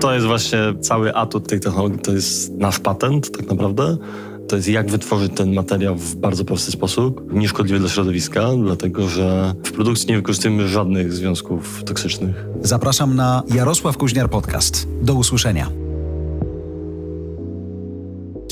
To 0.00 0.14
jest 0.14 0.26
właśnie 0.26 0.58
cały 0.80 1.14
atut 1.14 1.48
tej 1.48 1.60
technologii, 1.60 1.98
to 1.98 2.12
jest 2.12 2.52
nasz 2.52 2.78
patent 2.78 3.36
tak 3.36 3.50
naprawdę. 3.50 3.96
To 4.48 4.56
jest 4.56 4.68
jak 4.68 4.90
wytworzyć 4.90 5.32
ten 5.36 5.54
materiał 5.54 5.96
w 5.96 6.16
bardzo 6.16 6.44
prosty 6.44 6.72
sposób, 6.72 7.32
nieszkodliwy 7.32 7.80
dla 7.80 7.88
środowiska, 7.88 8.48
dlatego 8.64 9.08
że 9.08 9.54
w 9.64 9.72
produkcji 9.72 10.08
nie 10.08 10.16
wykorzystujemy 10.16 10.68
żadnych 10.68 11.12
związków 11.12 11.84
toksycznych. 11.84 12.44
Zapraszam 12.62 13.16
na 13.16 13.42
Jarosław 13.54 13.96
Kuźniar 13.96 14.30
Podcast. 14.30 14.88
Do 15.02 15.14
usłyszenia. 15.14 15.85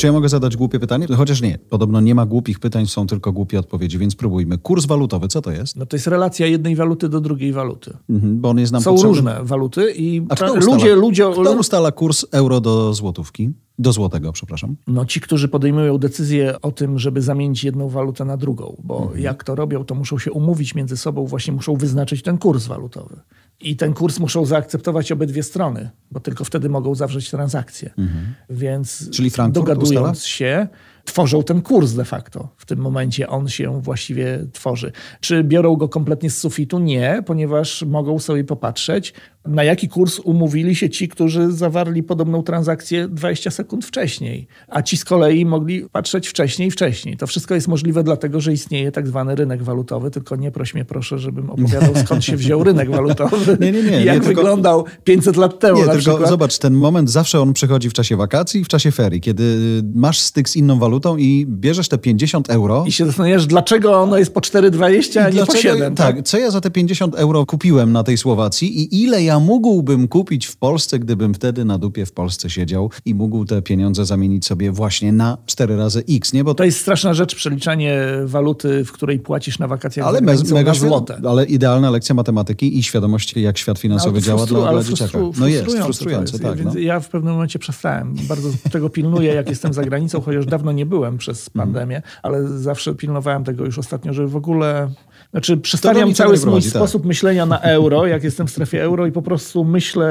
Czy 0.05 0.09
ja 0.09 0.12
mogę 0.12 0.29
zadać 0.29 0.56
głupie 0.56 0.81
pytanie? 0.81 1.06
Chociaż 1.17 1.43
nie, 1.43 1.59
podobno 1.59 2.01
nie 2.01 2.15
ma 2.15 2.27
głupich 2.27 2.59
pytań, 2.59 2.87
są 2.87 3.06
tylko 3.06 3.33
głupie 3.33 3.59
odpowiedzi, 3.59 3.99
więc 3.99 4.12
spróbujmy. 4.12 4.59
Kurs 4.59 4.87
walutowy, 4.87 5.29
co 5.29 5.43
to 5.43 5.51
jest? 5.51 5.77
No 5.77 5.87
to 5.87 5.97
jest 5.97 6.06
relacja 6.06 6.47
jednej 6.47 6.77
waluty 6.77 7.09
do 7.09 7.21
drugiej 7.21 7.53
waluty. 7.53 7.97
Mhm, 8.11 8.41
bo 8.41 8.49
on 8.49 8.59
jest 8.59 8.73
nam 8.73 8.83
Są 8.83 8.91
potrzebny. 8.91 9.09
różne 9.09 9.39
waluty 9.43 9.93
i 9.97 10.23
A 10.29 10.35
kto 10.35 10.53
ustala, 10.53 10.75
ludzie, 10.75 10.95
ludzie... 10.95 11.31
Kto 11.33 11.53
ustala 11.53 11.93
kurs 11.93 12.27
euro 12.33 12.61
do 12.61 12.95
złotówki? 12.95 13.53
Do 13.79 13.93
złotego, 13.93 14.33
przepraszam. 14.33 14.77
No 14.87 15.05
ci, 15.05 15.21
którzy 15.21 15.49
podejmują 15.49 15.99
decyzję 15.99 16.61
o 16.62 16.73
tym, 16.73 16.99
żeby 16.99 17.23
zamienić 17.23 17.65
jedną 17.65 17.89
walutę 17.89 18.25
na 18.25 18.37
drugą, 18.37 18.77
bo 18.85 19.03
mhm. 19.03 19.21
jak 19.21 19.45
to 19.45 19.55
robią, 19.55 19.85
to 19.85 19.95
muszą 19.95 20.19
się 20.19 20.33
umówić 20.33 20.75
między 20.75 20.97
sobą, 20.97 21.27
właśnie 21.27 21.53
muszą 21.53 21.77
wyznaczyć 21.77 22.23
ten 22.23 22.39
kurs 22.39 22.67
walutowy. 22.67 23.17
I 23.61 23.77
ten 23.77 23.95
kurs 23.95 24.19
muszą 24.19 24.45
zaakceptować 24.45 25.12
obydwie 25.12 25.43
strony, 25.43 25.91
bo 26.11 26.21
tylko 26.21 26.45
wtedy 26.45 26.69
mogą 26.69 26.95
zawrzeć 26.95 27.31
transakcję. 27.31 27.91
Mhm. 27.99 28.35
Więc 28.51 29.11
Czyli 29.11 29.31
Frankfurt 29.31 29.67
dogadując 29.67 30.19
ustala? 30.19 30.29
się, 30.29 30.69
tworzą 31.05 31.43
ten 31.43 31.62
kurs 31.62 31.93
de 31.93 32.05
facto. 32.05 32.49
W 32.56 32.67
tym 32.67 32.79
momencie 32.79 33.29
on 33.29 33.49
się 33.49 33.81
właściwie 33.83 34.47
tworzy. 34.53 34.93
Czy 35.21 35.45
biorą 35.45 35.77
go 35.77 35.89
kompletnie 35.89 36.31
z 36.31 36.39
sufitu? 36.39 36.79
Nie, 36.79 37.23
ponieważ 37.27 37.83
mogą 37.83 38.19
sobie 38.19 38.45
popatrzeć, 38.45 39.15
na 39.47 39.65
jaki 39.65 39.89
kurs 39.89 40.19
umówili 40.19 40.77
się 40.77 40.91
ci, 40.91 41.09
którzy 41.09 41.53
zawarli 41.53 42.03
podobną 42.03 42.43
transakcję 42.43 43.09
20 43.09 43.51
sekund 43.51 43.85
wcześniej, 43.85 44.47
a 44.69 44.83
ci 44.83 44.97
z 44.97 45.05
kolei 45.05 45.47
mogli 45.47 45.89
patrzeć 45.93 46.29
wcześniej 46.29 46.69
i 46.69 46.71
wcześniej. 46.71 47.17
To 47.17 47.27
wszystko 47.27 47.55
jest 47.55 47.69
możliwe 47.69 48.03
dlatego, 48.03 48.41
że 48.41 48.53
istnieje 48.53 48.93
tak 48.93 49.08
zwany 49.08 49.34
rynek 49.34 49.63
walutowy, 49.63 50.11
tylko 50.11 50.37
nie 50.37 50.51
proś 50.51 50.75
mnie 50.75 50.84
proszę, 50.84 51.19
żebym 51.19 51.51
opowiadał 51.51 51.96
skąd 52.05 52.25
się 52.25 52.37
wziął 52.37 52.65
rynek 52.65 52.91
walutowy 52.91 53.56
nie, 53.61 53.73
nie, 53.73 53.82
nie, 53.82 54.03
i 54.03 54.05
jak 54.05 54.20
nie, 54.20 54.29
wyglądał 54.29 54.82
tylko, 54.82 55.03
500 55.05 55.37
lat 55.37 55.58
temu 55.58 55.79
nie, 55.79 55.84
tylko 55.84 55.99
przykład. 55.99 56.29
Zobacz, 56.29 56.58
ten 56.58 56.75
moment 56.75 57.11
zawsze 57.11 57.41
on 57.41 57.53
przychodzi 57.53 57.91
w 57.91 57.93
czasie 57.93 58.17
wakacji 58.17 58.61
i 58.61 58.65
w 58.65 58.69
czasie 58.69 58.91
ferii, 58.91 59.20
kiedy 59.20 59.82
masz 59.94 60.20
styk 60.20 60.49
z 60.49 60.56
inną 60.56 60.79
walutą 60.79 60.94
i 61.19 61.46
bierzesz 61.48 61.89
te 61.89 61.98
50 61.98 62.51
euro. 62.51 62.84
I 62.86 62.93
się 62.93 63.06
zastanawiasz, 63.06 63.46
dlaczego 63.46 64.01
ono 64.01 64.19
jest 64.19 64.34
po 64.34 64.41
4,20, 64.41 65.19
a 65.19 65.31
nie 65.31 65.46
po 65.46 65.56
7. 65.56 65.94
Tak, 65.94 66.17
tak, 66.17 66.24
co 66.24 66.39
ja 66.39 66.51
za 66.51 66.60
te 66.60 66.70
50 66.70 67.15
euro 67.15 67.46
kupiłem 67.46 67.93
na 67.93 68.03
tej 68.03 68.19
Słowacji 68.19 68.82
i 68.82 69.03
ile 69.03 69.22
ja 69.22 69.39
mógłbym 69.41 70.08
kupić 70.08 70.46
w 70.46 70.56
Polsce, 70.56 70.98
gdybym 70.98 71.34
wtedy 71.34 71.65
na 71.65 71.79
dupie 71.79 72.06
w 72.06 72.13
Polsce 72.13 72.51
siedział 72.51 72.91
i 73.05 73.15
mógł 73.15 73.44
te 73.44 73.63
pieniądze 73.63 74.05
zamienić 74.05 74.46
sobie 74.46 74.72
właśnie 74.72 75.13
na 75.13 75.39
4 75.46 75.77
razy 75.77 76.05
X, 76.10 76.32
nie? 76.32 76.44
Bo 76.44 76.55
to 76.55 76.65
jest 76.65 76.81
straszna 76.81 77.15
rzecz, 77.15 77.34
przeliczanie 77.34 78.03
waluty, 78.24 78.84
w 78.84 78.93
której 78.93 79.19
płacisz 79.19 79.58
na 79.58 79.69
wakacjach 79.69 80.06
ale 80.06 80.36
za 80.36 80.55
mega 80.55 80.74
złote. 80.74 81.20
Ale 81.29 81.44
idealna 81.44 81.91
lekcja 81.91 82.15
matematyki 82.15 82.79
i 82.79 82.82
świadomość, 82.82 83.36
jak 83.36 83.58
świat 83.58 83.79
finansowy 83.79 84.20
no, 84.20 84.20
działa 84.20 84.46
dla, 84.46 84.72
dla 84.72 84.84
dzieciaka. 84.84 85.19
No 85.39 85.46
jest, 85.46 85.77
frustrujące, 85.77 86.32
jest. 86.32 86.44
tak. 86.44 86.58
Więc 86.58 86.74
no. 86.74 86.81
ja 86.81 87.01
w 87.01 87.08
pewnym 87.08 87.32
momencie 87.32 87.58
przestałem. 87.58 88.15
Bardzo 88.29 88.48
tego 88.72 88.91
pilnuję, 88.91 89.34
jak 89.34 89.48
jestem 89.48 89.72
za 89.72 89.82
granicą, 89.82 90.20
chociaż 90.20 90.46
dawno 90.46 90.72
nie 90.72 90.83
byłem 90.86 91.19
przez 91.19 91.48
mhm. 91.48 91.67
pandemię, 91.67 92.03
ale 92.22 92.48
zawsze 92.48 92.94
pilnowałem 92.94 93.44
tego 93.44 93.64
już 93.64 93.79
ostatnio, 93.79 94.12
żeby 94.12 94.29
w 94.29 94.36
ogóle 94.36 94.91
znaczy, 95.31 95.56
przestawiam 95.56 96.14
cały 96.14 96.38
mój 96.46 96.62
tak. 96.62 96.70
sposób 96.70 97.05
myślenia 97.05 97.46
na 97.46 97.60
euro, 97.60 98.06
jak 98.06 98.24
jestem 98.24 98.46
w 98.46 98.50
strefie 98.50 98.82
euro 98.82 99.06
i 99.06 99.12
po 99.12 99.22
prostu 99.22 99.64
myślę 99.64 100.05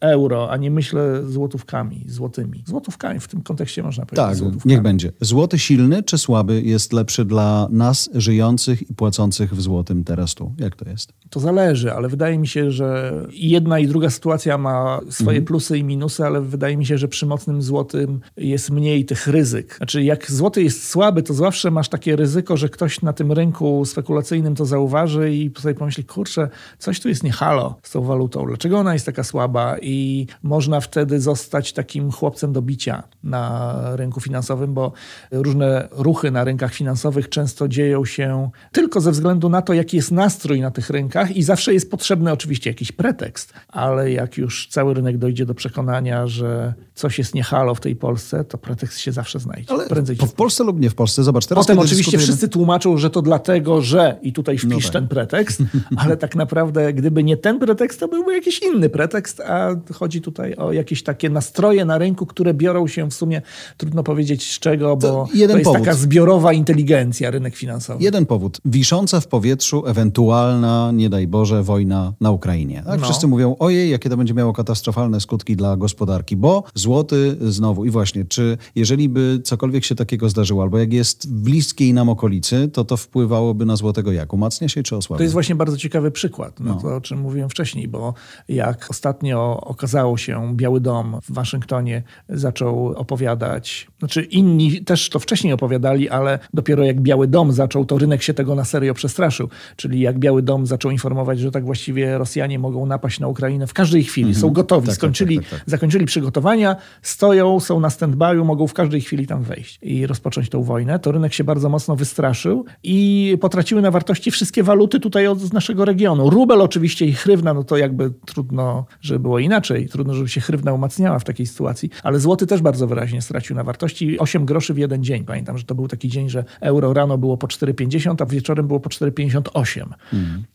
euro, 0.00 0.50
a 0.50 0.56
nie 0.56 0.70
myślę 0.70 1.22
złotówkami, 1.26 2.04
złotymi. 2.06 2.62
Złotówkami 2.66 3.20
w 3.20 3.28
tym 3.28 3.42
kontekście 3.42 3.82
można 3.82 4.06
powiedzieć. 4.06 4.40
Tak, 4.40 4.64
niech 4.64 4.82
będzie. 4.82 5.12
Złoty 5.20 5.58
silny 5.58 6.02
czy 6.02 6.18
słaby 6.18 6.62
jest 6.62 6.92
lepszy 6.92 7.24
dla 7.24 7.68
nas 7.70 8.10
żyjących 8.14 8.90
i 8.90 8.94
płacących 8.94 9.54
w 9.54 9.60
złotym 9.60 10.04
teraz 10.04 10.34
tu? 10.34 10.52
Jak 10.58 10.76
to 10.76 10.90
jest? 10.90 11.12
To 11.30 11.40
zależy, 11.40 11.92
ale 11.92 12.08
wydaje 12.08 12.38
mi 12.38 12.48
się, 12.48 12.70
że 12.70 13.12
jedna 13.32 13.78
i 13.78 13.86
druga 13.86 14.10
sytuacja 14.10 14.58
ma 14.58 15.00
swoje 15.10 15.38
mhm. 15.38 15.44
plusy 15.44 15.78
i 15.78 15.84
minusy, 15.84 16.24
ale 16.24 16.40
wydaje 16.40 16.76
mi 16.76 16.86
się, 16.86 16.98
że 16.98 17.08
przy 17.08 17.26
mocnym 17.26 17.62
złotym 17.62 18.20
jest 18.36 18.70
mniej 18.70 19.04
tych 19.04 19.26
ryzyk. 19.26 19.76
Znaczy, 19.76 20.02
jak 20.10 20.30
złoty 20.30 20.62
jest 20.62 20.88
słaby, 20.88 21.22
to 21.22 21.34
zawsze 21.34 21.70
masz 21.70 21.88
takie 21.88 22.16
ryzyko, 22.16 22.56
że 22.56 22.68
ktoś 22.68 23.02
na 23.02 23.12
tym 23.12 23.32
rynku 23.32 23.84
spekulacyjnym 23.84 24.54
to 24.54 24.64
zauważy 24.64 25.34
i 25.34 25.50
sobie 25.58 25.74
pomyśli, 25.74 26.04
kurczę, 26.04 26.48
coś 26.78 27.00
tu 27.00 27.08
jest 27.08 27.22
nie 27.22 27.32
halo 27.32 27.78
z 27.82 27.90
tą 27.90 28.02
walutą. 28.02 28.46
Dlaczego 28.46 28.78
ona 28.78 28.92
jest 28.92 29.06
taka 29.06 29.24
słaba? 29.24 29.76
I 29.82 30.26
można 30.42 30.80
wtedy 30.80 31.20
zostać 31.20 31.72
takim 31.72 32.10
chłopcem 32.10 32.52
do 32.52 32.62
bicia 32.62 33.02
na 33.22 33.74
rynku 33.96 34.20
finansowym, 34.20 34.74
bo 34.74 34.92
różne 35.30 35.88
ruchy 35.90 36.30
na 36.30 36.44
rynkach 36.44 36.74
finansowych 36.74 37.28
często 37.28 37.68
dzieją 37.68 38.04
się 38.04 38.50
tylko 38.72 39.00
ze 39.00 39.12
względu 39.12 39.48
na 39.48 39.62
to, 39.62 39.74
jaki 39.74 39.96
jest 39.96 40.10
nastrój 40.10 40.60
na 40.60 40.70
tych 40.70 40.90
rynkach 40.90 41.36
i 41.36 41.42
zawsze 41.42 41.74
jest 41.74 41.90
potrzebny 41.90 42.32
oczywiście 42.32 42.70
jakiś 42.70 42.92
pretekst, 42.92 43.52
ale 43.68 44.12
jak 44.12 44.36
już 44.36 44.68
cały 44.70 44.94
rynek 44.94 45.18
dojdzie 45.18 45.46
do 45.46 45.54
przekonania, 45.54 46.26
że 46.26 46.74
coś 46.94 47.18
jest 47.18 47.34
nie 47.34 47.42
halo 47.42 47.74
w 47.74 47.80
tej 47.80 47.96
Polsce, 47.96 48.44
to 48.44 48.58
pretekst 48.58 48.98
się 48.98 49.12
zawsze 49.12 49.38
znajdzie. 49.38 49.72
Ale 49.72 49.86
prędzej 50.00 50.16
po, 50.16 50.26
w 50.26 50.34
Polsce 50.34 50.64
lub 50.64 50.80
nie 50.80 50.90
w 50.90 50.94
Polsce, 50.94 51.24
zobacz, 51.24 51.46
teraz 51.46 51.66
Potem 51.66 51.78
oczywiście 51.78 52.18
wszyscy 52.18 52.48
tłumaczą, 52.48 52.98
że 52.98 53.10
to 53.10 53.22
dlatego, 53.22 53.82
że 53.82 54.18
i 54.22 54.32
tutaj 54.32 54.58
wpisz 54.58 54.70
No 54.70 54.80
tak. 54.80 54.92
ten 54.92 55.08
pretekst, 55.08 55.62
ale 55.96 56.16
tak 56.16 56.36
naprawdę 56.36 56.92
gdyby 56.92 57.24
nie 57.24 57.36
ten 57.36 57.58
pretekst, 57.58 58.00
to 58.00 58.08
byłby 58.08 58.32
jakiś 58.32 58.58
inny 58.58 58.88
pretekst, 58.88 59.40
a 59.40 59.76
chodzi 59.92 60.20
tutaj 60.20 60.54
o 60.54 60.72
jakieś 60.72 61.02
takie 61.02 61.30
nastroje 61.30 61.84
na 61.84 61.98
rynku, 61.98 62.26
które 62.26 62.54
biorą 62.54 62.86
się 62.86 63.10
w 63.10 63.14
sumie, 63.14 63.42
trudno 63.76 64.02
powiedzieć 64.02 64.52
z 64.52 64.58
czego, 64.58 64.96
bo 64.96 65.08
to, 65.08 65.28
jeden 65.34 65.58
jest 65.58 65.70
powód. 65.70 65.84
taka 65.84 65.96
zbiorowa 65.96 66.52
inteligencja, 66.52 67.30
rynek 67.30 67.56
finansowy. 67.56 68.04
Jeden 68.04 68.26
powód. 68.26 68.60
Wisząca 68.64 69.20
w 69.20 69.26
powietrzu 69.26 69.86
ewentualna, 69.86 70.90
nie 70.94 71.10
daj 71.10 71.26
Boże, 71.26 71.62
wojna 71.62 72.12
na 72.20 72.30
Ukrainie. 72.30 72.82
Tak? 72.86 73.00
No. 73.00 73.04
Wszyscy 73.04 73.26
mówią, 73.26 73.56
ojej, 73.58 73.90
jakie 73.90 74.10
to 74.10 74.16
będzie 74.16 74.34
miało 74.34 74.52
katastrofalne 74.52 75.20
skutki 75.20 75.56
dla 75.56 75.76
gospodarki, 75.76 76.36
bo 76.36 76.64
złoty 76.74 77.36
znowu. 77.40 77.84
I 77.84 77.90
właśnie, 77.90 78.24
czy 78.24 78.58
jeżeli 78.74 79.08
by 79.08 79.40
cokolwiek 79.44 79.84
się 79.84 79.89
takiego 79.94 80.28
zdarzyło, 80.28 80.62
albo 80.62 80.78
jak 80.78 80.92
jest 80.92 81.28
w 81.28 81.32
bliskiej 81.32 81.94
nam 81.94 82.08
okolicy, 82.08 82.68
to 82.72 82.84
to 82.84 82.96
wpływałoby 82.96 83.66
na 83.66 83.76
złotego 83.76 84.12
jak? 84.12 84.32
Umacnia 84.32 84.68
się 84.68 84.82
czy 84.82 84.96
osłabia? 84.96 85.18
To 85.18 85.22
jest 85.22 85.32
właśnie 85.32 85.54
bardzo 85.54 85.76
ciekawy 85.76 86.10
przykład, 86.10 86.60
no, 86.60 86.74
No. 86.74 86.80
to 86.80 86.96
o 86.96 87.00
czym 87.00 87.20
mówiłem 87.20 87.48
wcześniej, 87.50 87.88
bo 87.88 88.14
jak 88.48 88.86
ostatnio 88.90 89.60
okazało 89.60 90.16
się, 90.16 90.52
Biały 90.56 90.80
Dom 90.80 91.18
w 91.22 91.32
Waszyngtonie 91.32 92.02
zaczął 92.28 92.86
opowiadać, 92.86 93.86
znaczy 93.98 94.22
inni 94.22 94.84
też 94.84 95.08
to 95.10 95.18
wcześniej 95.18 95.52
opowiadali, 95.52 96.08
ale 96.08 96.38
dopiero 96.54 96.84
jak 96.84 97.00
Biały 97.00 97.26
Dom 97.26 97.52
zaczął, 97.52 97.84
to 97.84 97.98
rynek 97.98 98.22
się 98.22 98.34
tego 98.34 98.54
na 98.54 98.64
serio 98.64 98.94
przestraszył. 98.94 99.48
Czyli 99.76 100.00
jak 100.00 100.18
Biały 100.18 100.42
Dom 100.42 100.66
zaczął 100.66 100.90
informować, 100.90 101.38
że 101.40 101.50
tak 101.50 101.64
właściwie 101.64 102.18
Rosjanie 102.18 102.58
mogą 102.58 102.86
napaść 102.86 103.20
na 103.20 103.28
Ukrainę 103.28 103.66
w 103.66 103.72
każdej 103.74 104.04
chwili, 104.04 104.34
są 104.34 104.50
gotowi, 104.50 104.86
Tak, 104.86 104.94
tak, 104.94 104.96
skończyli, 104.96 105.36
tak, 105.36 105.48
tak, 105.48 105.58
tak. 105.60 105.70
zakończyli 105.70 106.06
przygotowania, 106.06 106.76
stoją, 107.02 107.60
są 107.60 107.80
na 107.80 107.88
stand-by'u, 107.88 108.44
mogą 108.44 108.66
w 108.66 108.72
każdej 108.74 109.00
chwili 109.00 109.26
tam 109.26 109.42
wejść 109.42 109.69
i 109.82 110.06
rozpocząć 110.06 110.48
tą 110.48 110.62
wojnę, 110.62 110.98
to 110.98 111.12
rynek 111.12 111.34
się 111.34 111.44
bardzo 111.44 111.68
mocno 111.68 111.96
wystraszył 111.96 112.64
i 112.82 113.38
potraciły 113.40 113.82
na 113.82 113.90
wartości 113.90 114.30
wszystkie 114.30 114.62
waluty 114.62 115.00
tutaj 115.00 115.26
od, 115.26 115.40
z 115.40 115.52
naszego 115.52 115.84
regionu. 115.84 116.30
Rubel 116.30 116.60
oczywiście 116.60 117.06
i 117.06 117.12
hrywna, 117.12 117.54
no 117.54 117.64
to 117.64 117.76
jakby 117.76 118.12
trudno, 118.26 118.86
żeby 119.00 119.20
było 119.20 119.38
inaczej, 119.38 119.88
trudno, 119.88 120.14
żeby 120.14 120.28
się 120.28 120.40
hrywna 120.40 120.72
umacniała 120.72 121.18
w 121.18 121.24
takiej 121.24 121.46
sytuacji, 121.46 121.90
ale 122.02 122.20
złoty 122.20 122.46
też 122.46 122.62
bardzo 122.62 122.86
wyraźnie 122.86 123.22
stracił 123.22 123.56
na 123.56 123.64
wartości. 123.64 124.18
8 124.18 124.44
groszy 124.44 124.74
w 124.74 124.78
jeden 124.78 125.04
dzień. 125.04 125.24
Pamiętam, 125.24 125.58
że 125.58 125.64
to 125.64 125.74
był 125.74 125.88
taki 125.88 126.08
dzień, 126.08 126.28
że 126.28 126.44
euro 126.60 126.92
rano 126.92 127.18
było 127.18 127.36
po 127.36 127.46
4,50, 127.46 128.22
a 128.22 128.26
wieczorem 128.26 128.66
było 128.66 128.80
po 128.80 128.90
4,58. 128.90 129.84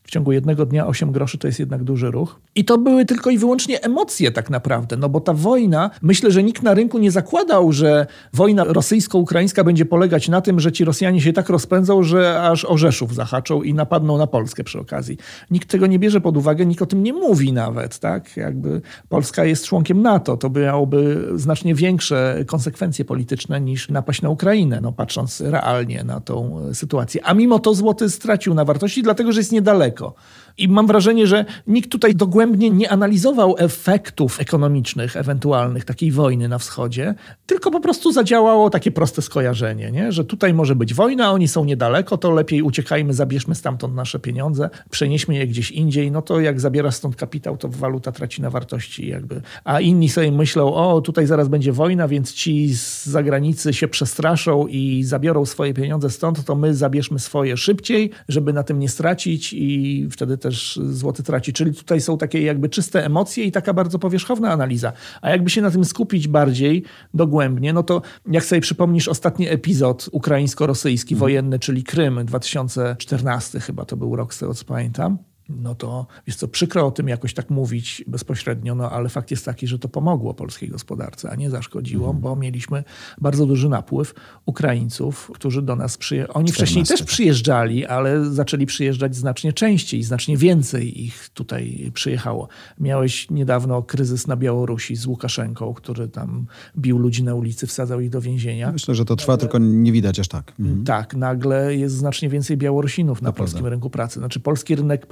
W 0.02 0.10
ciągu 0.10 0.32
jednego 0.32 0.66
dnia 0.66 0.86
8 0.86 1.12
groszy 1.12 1.38
to 1.38 1.46
jest 1.46 1.58
jednak 1.58 1.84
duży 1.84 2.10
ruch. 2.10 2.40
I 2.54 2.64
to 2.64 2.78
były 2.78 3.04
tylko 3.04 3.30
i 3.30 3.38
wyłącznie 3.38 3.82
emocje 3.82 4.30
tak 4.30 4.50
naprawdę, 4.50 4.96
no 4.96 5.08
bo 5.08 5.20
ta 5.20 5.32
wojna, 5.32 5.90
myślę, 6.02 6.30
że 6.30 6.42
nikt 6.42 6.62
na 6.62 6.74
rynku 6.74 6.98
nie 6.98 7.10
zakładał, 7.10 7.72
że 7.72 8.06
wojna 8.32 8.64
rosyjsko-ukraińska 9.06 9.64
będzie 9.64 9.84
polegać 9.84 10.28
na 10.28 10.40
tym, 10.40 10.60
że 10.60 10.72
ci 10.72 10.84
Rosjanie 10.84 11.20
się 11.20 11.32
tak 11.32 11.48
rozpędzą, 11.48 12.02
że 12.02 12.42
aż 12.42 12.64
Orzeszów 12.64 13.14
zahaczą 13.14 13.62
i 13.62 13.74
napadną 13.74 14.18
na 14.18 14.26
Polskę 14.26 14.64
przy 14.64 14.80
okazji. 14.80 15.18
Nikt 15.50 15.70
tego 15.70 15.86
nie 15.86 15.98
bierze 15.98 16.20
pod 16.20 16.36
uwagę, 16.36 16.66
nikt 16.66 16.82
o 16.82 16.86
tym 16.86 17.02
nie 17.02 17.12
mówi 17.12 17.52
nawet, 17.52 17.98
tak? 17.98 18.36
Jakby 18.36 18.80
Polska 19.08 19.44
jest 19.44 19.64
członkiem 19.64 20.02
NATO, 20.02 20.36
to 20.36 20.50
by 20.50 20.60
miałoby 20.60 21.28
znacznie 21.34 21.74
większe 21.74 22.44
konsekwencje 22.46 23.04
polityczne 23.04 23.60
niż 23.60 23.88
napaść 23.88 24.22
na 24.22 24.30
Ukrainę, 24.30 24.80
no 24.80 24.92
patrząc 24.92 25.40
realnie 25.40 26.04
na 26.04 26.20
tą 26.20 26.60
e, 26.70 26.74
sytuację. 26.74 27.20
A 27.24 27.34
mimo 27.34 27.58
to 27.58 27.74
złoty 27.74 28.10
stracił 28.10 28.54
na 28.54 28.64
wartości, 28.64 29.02
dlatego 29.02 29.32
że 29.32 29.40
jest 29.40 29.52
niedaleko. 29.52 30.14
I 30.58 30.68
mam 30.68 30.86
wrażenie, 30.86 31.26
że 31.26 31.44
nikt 31.66 31.90
tutaj 31.90 32.14
dogłębnie 32.14 32.70
nie 32.70 32.90
analizował 32.90 33.54
efektów 33.58 34.40
ekonomicznych 34.40 35.16
ewentualnych 35.16 35.84
takiej 35.84 36.12
wojny 36.12 36.48
na 36.48 36.58
wschodzie, 36.58 37.14
tylko 37.46 37.70
po 37.70 37.80
prostu 37.80 38.12
zadziałało 38.12 38.70
takie 38.70 38.90
proste 38.90 39.22
skojarzenie, 39.22 39.90
nie? 39.90 40.12
że 40.12 40.24
tutaj 40.24 40.54
może 40.54 40.76
być 40.76 40.94
wojna, 40.94 41.32
oni 41.32 41.48
są 41.48 41.64
niedaleko, 41.64 42.18
to 42.18 42.30
lepiej 42.30 42.62
uciekajmy, 42.62 43.14
zabierzmy 43.14 43.54
stamtąd 43.54 43.94
nasze 43.94 44.18
pieniądze, 44.18 44.70
przenieśmy 44.90 45.34
je 45.34 45.46
gdzieś 45.46 45.70
indziej, 45.70 46.10
no 46.10 46.22
to 46.22 46.40
jak 46.40 46.60
zabiera 46.60 46.90
stąd 46.90 47.16
kapitał, 47.16 47.56
to 47.56 47.68
waluta 47.68 48.12
traci 48.12 48.42
na 48.42 48.50
wartości 48.50 49.08
jakby. 49.08 49.42
A 49.64 49.80
inni 49.80 50.08
sobie 50.08 50.32
myślą, 50.32 50.74
o 50.74 51.00
tutaj 51.00 51.26
zaraz 51.26 51.48
będzie 51.48 51.72
wojna, 51.72 52.08
więc 52.08 52.32
ci 52.32 52.74
z 52.74 53.06
zagranicy 53.06 53.74
się 53.74 53.88
przestraszą 53.88 54.66
i 54.66 55.04
zabiorą 55.04 55.46
swoje 55.46 55.74
pieniądze 55.74 56.10
stąd, 56.10 56.44
to 56.44 56.54
my 56.54 56.74
zabierzmy 56.74 57.18
swoje 57.18 57.56
szybciej, 57.56 58.10
żeby 58.28 58.52
na 58.52 58.62
tym 58.62 58.78
nie 58.78 58.88
stracić 58.88 59.52
i 59.52 60.08
wtedy 60.10 60.38
też 60.46 60.80
złoty 60.90 61.22
traci. 61.22 61.52
Czyli 61.52 61.74
tutaj 61.74 62.00
są 62.00 62.18
takie 62.18 62.42
jakby 62.42 62.68
czyste 62.68 63.04
emocje 63.04 63.44
i 63.44 63.52
taka 63.52 63.74
bardzo 63.74 63.98
powierzchowna 63.98 64.50
analiza. 64.52 64.92
A 65.22 65.30
jakby 65.30 65.50
się 65.50 65.62
na 65.62 65.70
tym 65.70 65.84
skupić 65.84 66.28
bardziej 66.28 66.82
dogłębnie, 67.14 67.72
no 67.72 67.82
to 67.82 68.02
jak 68.30 68.44
sobie 68.44 68.60
przypomnisz 68.60 69.08
ostatni 69.08 69.48
epizod 69.48 70.08
ukraińsko-rosyjski 70.12 71.16
wojenny, 71.16 71.58
czyli 71.58 71.84
Krym 71.84 72.24
2014 72.24 73.60
chyba 73.60 73.84
to 73.84 73.96
był 73.96 74.16
rok 74.16 74.34
z 74.34 74.38
tego 74.38 74.54
co 74.54 74.64
pamiętam, 74.64 75.18
no 75.48 75.74
to 75.74 76.06
jest 76.26 76.40
to 76.40 76.48
przykro 76.48 76.86
o 76.86 76.90
tym 76.90 77.08
jakoś 77.08 77.34
tak 77.34 77.50
mówić 77.50 78.04
bezpośrednio, 78.06 78.74
no 78.74 78.90
ale 78.90 79.08
fakt 79.08 79.30
jest 79.30 79.44
taki, 79.44 79.66
że 79.66 79.78
to 79.78 79.88
pomogło 79.88 80.34
polskiej 80.34 80.68
gospodarce, 80.68 81.30
a 81.30 81.34
nie 81.34 81.50
zaszkodziło, 81.50 82.14
bo 82.14 82.36
mieliśmy 82.36 82.84
bardzo 83.20 83.46
duży 83.46 83.68
napływ 83.68 84.14
Ukraińców, 84.46 85.30
którzy 85.34 85.62
do 85.62 85.76
nas 85.76 85.96
przyjechali. 85.96 86.34
Oni 86.34 86.52
wcześniej 86.52 86.84
14, 86.84 87.04
też 87.04 87.14
przyjeżdżali, 87.14 87.86
ale 87.86 88.24
zaczęli 88.24 88.66
przyjeżdżać 88.66 89.16
znacznie 89.16 89.52
częściej, 89.52 90.02
znacznie 90.02 90.36
więcej 90.36 91.04
ich 91.04 91.28
tutaj 91.28 91.90
przyjechało. 91.94 92.48
Miałeś 92.80 93.30
niedawno 93.30 93.82
kryzys 93.82 94.26
na 94.26 94.36
Białorusi 94.36 94.96
z 94.96 95.06
Łukaszenką, 95.06 95.74
który 95.74 96.08
tam 96.08 96.46
bił 96.78 96.98
ludzi 96.98 97.24
na 97.24 97.34
ulicy, 97.34 97.66
wsadzał 97.66 98.00
ich 98.00 98.10
do 98.10 98.20
więzienia. 98.20 98.72
Myślę, 98.72 98.94
że 98.94 99.04
to 99.04 99.16
trwa, 99.16 99.36
tylko 99.36 99.58
nie 99.58 99.92
widać 99.92 100.20
aż 100.20 100.28
tak. 100.28 100.52
Mhm. 100.60 100.84
Tak, 100.84 101.14
nagle 101.14 101.76
jest 101.76 101.94
znacznie 101.94 102.28
więcej 102.28 102.56
Białorusinów 102.56 103.22
na 103.22 103.28
To 103.28 103.32
prawda. 103.32 103.52
polskim 103.52 103.66
rynku 103.66 103.90
pracy. 103.90 104.18
Znaczy 104.18 104.40
polski 104.40 104.76
rynek 104.76 105.06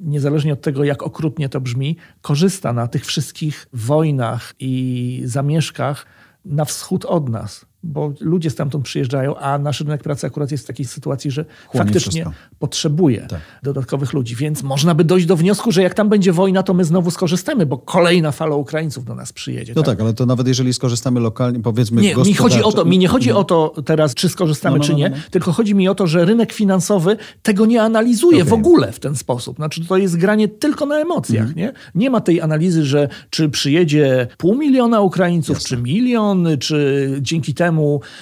niezależnie 0.00 0.52
od 0.52 0.60
tego, 0.60 0.84
jak 0.84 1.02
okrutnie 1.02 1.48
to 1.48 1.60
brzmi, 1.60 1.96
korzysta 2.22 2.72
na 2.72 2.88
tych 2.88 3.06
wszystkich 3.06 3.66
wojnach 3.72 4.54
i 4.60 5.22
zamieszkach 5.24 6.06
na 6.44 6.64
wschód 6.64 7.04
od 7.04 7.28
nas. 7.28 7.66
Bo 7.86 8.12
ludzie 8.20 8.50
stamtąd 8.50 8.84
przyjeżdżają, 8.84 9.36
a 9.36 9.58
nasz 9.58 9.80
rynek 9.80 10.02
pracy 10.02 10.26
akurat 10.26 10.50
jest 10.52 10.64
w 10.64 10.66
takiej 10.66 10.86
sytuacji, 10.86 11.30
że 11.30 11.44
Chłonie 11.68 11.84
faktycznie 11.84 12.22
wszystko. 12.22 12.32
potrzebuje 12.58 13.26
Tak. 13.28 13.40
dodatkowych 13.62 14.12
ludzi. 14.12 14.36
Więc 14.36 14.62
można 14.62 14.94
by 14.94 15.04
dojść 15.04 15.26
do 15.26 15.36
wniosku, 15.36 15.72
że 15.72 15.82
jak 15.82 15.94
tam 15.94 16.08
będzie 16.08 16.32
wojna, 16.32 16.62
to 16.62 16.74
my 16.74 16.84
znowu 16.84 17.10
skorzystamy, 17.10 17.66
bo 17.66 17.78
kolejna 17.78 18.32
fala 18.32 18.56
Ukraińców 18.56 19.04
do 19.04 19.14
nas 19.14 19.32
przyjedzie. 19.32 19.72
No 19.76 19.82
tak, 19.82 20.00
ale 20.00 20.14
to 20.14 20.26
nawet 20.26 20.48
jeżeli 20.48 20.74
skorzystamy 20.74 21.20
lokalnie, 21.20 21.60
powiedzmy 21.60 22.02
Nie, 22.02 22.14
mi 22.16 22.34
chodzi 22.34 22.62
o 22.62 22.72
to, 22.72 22.84
mi 22.84 22.98
nie 22.98 23.08
chodzi 23.08 23.32
o 23.32 23.44
to 23.44 23.74
teraz, 23.84 24.14
czy 24.14 24.28
skorzystamy, 24.28 24.74
No, 24.74 24.78
no, 24.78 24.84
czy 24.84 24.92
no, 24.92 24.98
nie, 24.98 25.10
no. 25.10 25.16
tylko 25.30 25.52
chodzi 25.52 25.74
mi 25.74 25.88
o 25.88 25.94
to, 25.94 26.06
że 26.06 26.24
rynek 26.24 26.52
finansowy 26.52 27.16
tego 27.42 27.66
nie 27.66 27.82
analizuje 27.82 28.36
Okej. 28.38 28.50
w 28.50 28.52
ogóle 28.52 28.92
w 28.92 29.00
ten 29.00 29.16
sposób. 29.16 29.56
Znaczy, 29.56 29.84
to 29.86 29.96
jest 29.96 30.16
granie 30.16 30.48
tylko 30.48 30.86
na 30.86 30.96
emocjach, 30.98 31.46
Mhm. 31.48 31.58
nie? 31.58 31.72
Nie 31.94 32.10
ma 32.10 32.20
tej 32.20 32.40
analizy, 32.40 32.84
że 32.84 33.08
czy 33.30 33.48
przyjedzie 33.48 34.26
pół 34.38 34.54
miliona 34.58 35.00
Ukraińców, 35.00 35.58
czy 35.58 35.76
milion, 35.76 36.46
czy 36.60 37.08
dzięki 37.20 37.54
temu 37.54 37.73